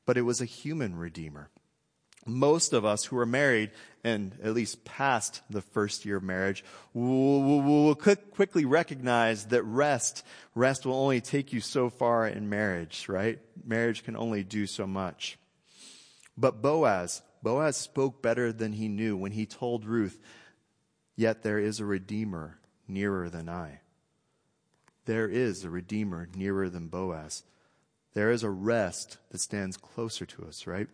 but 0.04 0.16
it 0.16 0.22
was 0.22 0.40
a 0.40 0.44
human 0.44 0.96
redeemer 0.96 1.50
most 2.26 2.72
of 2.72 2.84
us 2.84 3.04
who 3.04 3.18
are 3.18 3.26
married 3.26 3.70
and 4.04 4.36
at 4.42 4.54
least 4.54 4.84
past 4.84 5.42
the 5.50 5.62
first 5.62 6.04
year 6.04 6.16
of 6.16 6.22
marriage 6.22 6.64
will, 6.94 7.42
will, 7.42 7.62
will 7.62 7.94
quickly 7.94 8.64
recognize 8.64 9.46
that 9.46 9.62
rest, 9.62 10.24
rest 10.54 10.86
will 10.86 10.94
only 10.94 11.20
take 11.20 11.52
you 11.52 11.60
so 11.60 11.90
far 11.90 12.26
in 12.26 12.48
marriage, 12.48 13.08
right? 13.08 13.38
Marriage 13.64 14.04
can 14.04 14.16
only 14.16 14.44
do 14.44 14.66
so 14.66 14.86
much. 14.86 15.38
But 16.36 16.62
Boaz, 16.62 17.22
Boaz 17.42 17.76
spoke 17.76 18.22
better 18.22 18.52
than 18.52 18.72
he 18.72 18.88
knew 18.88 19.16
when 19.16 19.32
he 19.32 19.46
told 19.46 19.84
Ruth, 19.84 20.20
yet 21.16 21.42
there 21.42 21.58
is 21.58 21.80
a 21.80 21.84
redeemer 21.84 22.58
nearer 22.86 23.28
than 23.30 23.48
I. 23.48 23.80
There 25.06 25.28
is 25.28 25.64
a 25.64 25.70
redeemer 25.70 26.28
nearer 26.34 26.68
than 26.68 26.88
Boaz. 26.88 27.44
There 28.14 28.30
is 28.30 28.42
a 28.42 28.50
rest 28.50 29.18
that 29.30 29.40
stands 29.40 29.76
closer 29.76 30.26
to 30.26 30.44
us, 30.44 30.66
right? 30.66 30.88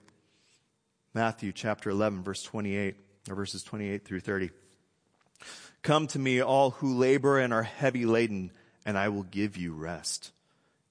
Matthew 1.14 1.52
chapter 1.52 1.90
11 1.90 2.22
verse 2.22 2.42
28 2.42 2.96
or 3.28 3.34
verses 3.34 3.62
28 3.62 4.04
through 4.04 4.20
30. 4.20 4.50
Come 5.82 6.06
to 6.08 6.18
me 6.18 6.40
all 6.40 6.70
who 6.70 6.94
labor 6.94 7.38
and 7.38 7.52
are 7.52 7.62
heavy 7.62 8.06
laden 8.06 8.50
and 8.86 8.96
I 8.96 9.08
will 9.10 9.24
give 9.24 9.56
you 9.56 9.74
rest. 9.74 10.32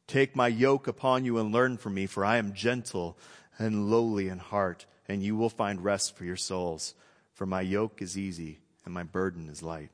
Take 0.06 0.36
my 0.36 0.48
yoke 0.48 0.88
upon 0.88 1.26
you 1.26 1.40
and 1.40 1.52
learn 1.52 1.78
from 1.78 1.96
me 1.96 2.06
for 2.06 2.24
I 2.24 2.38
am 2.38 2.54
gentle 2.54 3.18
and 3.58 3.90
lowly 3.90 4.28
in 4.28 4.38
heart 4.38 4.86
and 5.08 5.24
you 5.24 5.36
will 5.36 5.50
find 5.50 5.84
rest 5.84 6.16
for 6.16 6.24
your 6.24 6.38
souls. 6.38 6.94
For 7.34 7.48
my 7.48 7.62
yoke 7.62 8.02
is 8.02 8.18
easy 8.18 8.60
and 8.86 8.94
my 8.94 9.04
burden 9.04 9.50
is 9.50 9.64
light. 9.64 9.90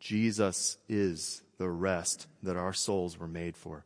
Jesus 0.00 0.78
is 0.88 1.42
the 1.58 1.68
rest 1.68 2.26
that 2.42 2.56
our 2.56 2.72
souls 2.72 3.18
were 3.18 3.28
made 3.28 3.56
for. 3.56 3.84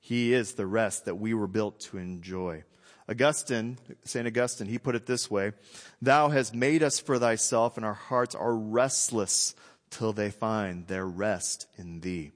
He 0.00 0.32
is 0.32 0.54
the 0.54 0.66
rest 0.66 1.04
that 1.04 1.16
we 1.16 1.34
were 1.34 1.48
built 1.48 1.80
to 1.80 1.98
enjoy. 1.98 2.62
Augustine, 3.08 3.78
St. 4.04 4.26
Augustine, 4.26 4.66
he 4.66 4.78
put 4.78 4.96
it 4.96 5.06
this 5.06 5.30
way, 5.30 5.52
Thou 6.02 6.28
hast 6.28 6.54
made 6.54 6.82
us 6.82 6.98
for 6.98 7.18
thyself 7.18 7.76
and 7.76 7.86
our 7.86 7.94
hearts 7.94 8.34
are 8.34 8.54
restless 8.54 9.54
till 9.90 10.12
they 10.12 10.30
find 10.30 10.86
their 10.86 11.06
rest 11.06 11.66
in 11.76 12.00
thee. 12.00 12.32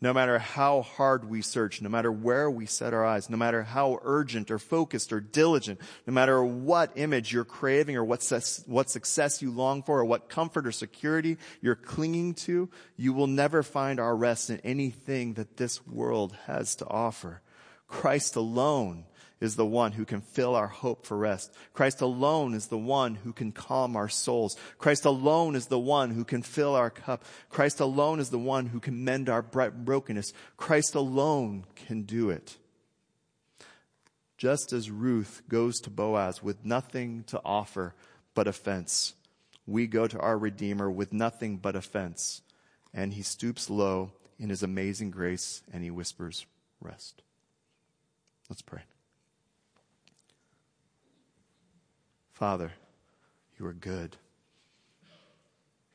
No 0.00 0.12
matter 0.12 0.38
how 0.38 0.82
hard 0.82 1.28
we 1.28 1.42
search, 1.42 1.82
no 1.82 1.88
matter 1.88 2.12
where 2.12 2.48
we 2.48 2.66
set 2.66 2.94
our 2.94 3.04
eyes, 3.04 3.28
no 3.28 3.36
matter 3.36 3.64
how 3.64 3.98
urgent 4.02 4.48
or 4.48 4.60
focused 4.60 5.12
or 5.12 5.20
diligent, 5.20 5.80
no 6.06 6.12
matter 6.12 6.42
what 6.44 6.92
image 6.94 7.32
you're 7.32 7.44
craving 7.44 7.96
or 7.96 8.04
what, 8.04 8.22
success, 8.22 8.62
what 8.66 8.90
success 8.90 9.42
you 9.42 9.50
long 9.50 9.82
for 9.82 9.98
or 9.98 10.04
what 10.04 10.28
comfort 10.28 10.68
or 10.68 10.72
security 10.72 11.36
you're 11.60 11.74
clinging 11.74 12.34
to, 12.34 12.68
you 12.96 13.12
will 13.12 13.26
never 13.26 13.64
find 13.64 13.98
our 13.98 14.14
rest 14.14 14.50
in 14.50 14.60
anything 14.60 15.34
that 15.34 15.56
this 15.56 15.84
world 15.84 16.36
has 16.46 16.76
to 16.76 16.86
offer. 16.86 17.42
Christ 17.88 18.36
alone 18.36 19.04
is 19.40 19.56
the 19.56 19.66
one 19.66 19.92
who 19.92 20.04
can 20.04 20.20
fill 20.20 20.54
our 20.54 20.66
hope 20.66 21.06
for 21.06 21.16
rest. 21.16 21.54
Christ 21.72 22.00
alone 22.00 22.54
is 22.54 22.66
the 22.66 22.78
one 22.78 23.14
who 23.16 23.32
can 23.32 23.52
calm 23.52 23.96
our 23.96 24.08
souls. 24.08 24.56
Christ 24.78 25.04
alone 25.04 25.54
is 25.54 25.66
the 25.66 25.78
one 25.78 26.10
who 26.10 26.24
can 26.24 26.42
fill 26.42 26.74
our 26.74 26.90
cup. 26.90 27.24
Christ 27.48 27.80
alone 27.80 28.20
is 28.20 28.30
the 28.30 28.38
one 28.38 28.66
who 28.66 28.80
can 28.80 29.04
mend 29.04 29.28
our 29.28 29.42
brokenness. 29.42 30.32
Christ 30.56 30.94
alone 30.94 31.64
can 31.76 32.02
do 32.02 32.30
it. 32.30 32.56
Just 34.36 34.72
as 34.72 34.90
Ruth 34.90 35.42
goes 35.48 35.80
to 35.80 35.90
Boaz 35.90 36.42
with 36.42 36.64
nothing 36.64 37.24
to 37.28 37.40
offer 37.44 37.94
but 38.34 38.46
offense, 38.46 39.14
we 39.66 39.86
go 39.86 40.06
to 40.06 40.18
our 40.18 40.38
Redeemer 40.38 40.90
with 40.90 41.12
nothing 41.12 41.56
but 41.58 41.76
offense. 41.76 42.42
And 42.94 43.12
he 43.12 43.22
stoops 43.22 43.68
low 43.68 44.12
in 44.38 44.48
his 44.50 44.62
amazing 44.62 45.10
grace 45.10 45.62
and 45.72 45.82
he 45.82 45.90
whispers, 45.90 46.46
Rest. 46.80 47.22
Let's 48.48 48.62
pray. 48.62 48.82
Father, 52.38 52.70
you 53.58 53.66
are 53.66 53.72
good. 53.72 54.16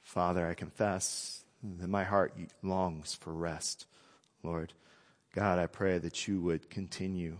Father, 0.01 0.45
I 0.45 0.55
confess 0.55 1.45
that 1.79 1.87
my 1.87 2.03
heart 2.03 2.33
longs 2.61 3.13
for 3.13 3.31
rest. 3.31 3.85
Lord, 4.43 4.73
God, 5.33 5.57
I 5.57 5.67
pray 5.67 5.99
that 5.99 6.27
you 6.27 6.41
would 6.41 6.69
continue, 6.69 7.37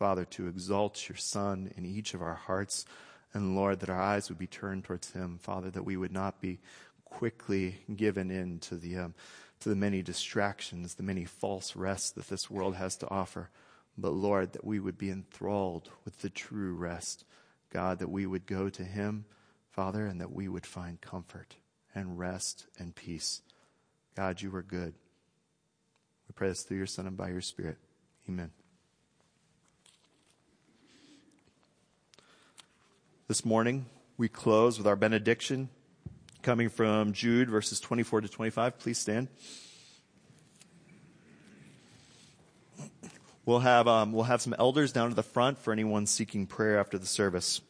Father, 0.00 0.24
to 0.30 0.48
exalt 0.48 1.08
your 1.08 1.14
Son 1.14 1.72
in 1.76 1.86
each 1.86 2.12
of 2.12 2.22
our 2.22 2.34
hearts. 2.34 2.86
And 3.32 3.54
Lord, 3.54 3.78
that 3.78 3.88
our 3.88 4.02
eyes 4.02 4.28
would 4.28 4.38
be 4.38 4.48
turned 4.48 4.82
towards 4.82 5.12
him. 5.12 5.38
Father, 5.40 5.70
that 5.70 5.84
we 5.84 5.96
would 5.96 6.12
not 6.12 6.40
be 6.40 6.58
quickly 7.04 7.76
given 7.94 8.32
in 8.32 8.58
to 8.58 8.74
the, 8.74 8.96
um, 8.96 9.14
to 9.60 9.68
the 9.68 9.76
many 9.76 10.02
distractions, 10.02 10.96
the 10.96 11.04
many 11.04 11.24
false 11.24 11.76
rests 11.76 12.10
that 12.10 12.28
this 12.28 12.50
world 12.50 12.74
has 12.74 12.96
to 12.96 13.10
offer. 13.10 13.48
But 13.96 14.10
Lord, 14.10 14.54
that 14.54 14.64
we 14.64 14.80
would 14.80 14.98
be 14.98 15.10
enthralled 15.10 15.90
with 16.04 16.20
the 16.20 16.30
true 16.30 16.74
rest 16.74 17.24
God, 17.70 17.98
that 18.00 18.10
we 18.10 18.26
would 18.26 18.46
go 18.46 18.68
to 18.68 18.84
Him, 18.84 19.24
Father, 19.70 20.06
and 20.06 20.20
that 20.20 20.32
we 20.32 20.48
would 20.48 20.66
find 20.66 21.00
comfort 21.00 21.56
and 21.94 22.18
rest 22.18 22.66
and 22.78 22.94
peace. 22.94 23.42
God, 24.16 24.42
you 24.42 24.54
are 24.54 24.62
good. 24.62 24.94
We 26.28 26.32
pray 26.34 26.48
this 26.48 26.62
through 26.62 26.78
your 26.78 26.86
Son 26.86 27.06
and 27.06 27.16
by 27.16 27.30
your 27.30 27.40
Spirit. 27.40 27.78
Amen. 28.28 28.50
This 33.28 33.44
morning, 33.44 33.86
we 34.16 34.28
close 34.28 34.76
with 34.76 34.86
our 34.86 34.96
benediction 34.96 35.68
coming 36.42 36.68
from 36.68 37.12
Jude 37.12 37.48
verses 37.48 37.80
24 37.80 38.22
to 38.22 38.28
25. 38.28 38.78
Please 38.78 38.98
stand. 38.98 39.28
We'll 43.50 43.58
have, 43.58 43.88
um, 43.88 44.12
we'll 44.12 44.22
have 44.22 44.40
some 44.40 44.54
elders 44.60 44.92
down 44.92 45.08
to 45.08 45.16
the 45.16 45.24
front 45.24 45.58
for 45.58 45.72
anyone 45.72 46.06
seeking 46.06 46.46
prayer 46.46 46.78
after 46.78 46.98
the 46.98 47.04
service. 47.04 47.60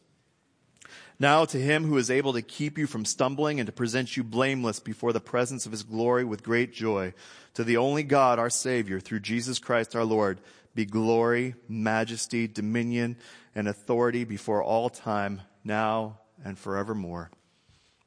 Now 1.17 1.43
to 1.45 1.57
him 1.57 1.85
who 1.85 1.97
is 1.97 2.11
able 2.11 2.33
to 2.33 2.43
keep 2.43 2.77
you 2.77 2.85
from 2.85 3.03
stumbling 3.03 3.59
and 3.59 3.65
to 3.65 3.71
present 3.71 4.15
you 4.15 4.23
blameless 4.23 4.79
before 4.79 5.11
the 5.11 5.19
presence 5.19 5.65
of 5.65 5.71
his 5.71 5.81
glory 5.81 6.23
with 6.23 6.43
great 6.43 6.71
joy, 6.71 7.15
to 7.55 7.63
the 7.63 7.77
only 7.77 8.03
God, 8.03 8.37
our 8.37 8.51
Savior, 8.51 8.99
through 8.99 9.21
Jesus 9.21 9.57
Christ 9.57 9.95
our 9.95 10.03
Lord, 10.03 10.39
be 10.75 10.85
glory, 10.85 11.55
majesty, 11.67 12.47
dominion, 12.47 13.17
and 13.55 13.67
authority 13.67 14.23
before 14.23 14.61
all 14.61 14.87
time, 14.87 15.41
now 15.63 16.19
and 16.45 16.59
forevermore. 16.59 17.31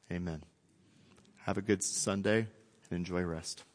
Amen. 0.09 0.43
Have 1.39 1.57
a 1.57 1.61
good 1.61 1.83
Sunday 1.83 2.47
and 2.89 2.99
enjoy 2.99 3.23
rest. 3.23 3.65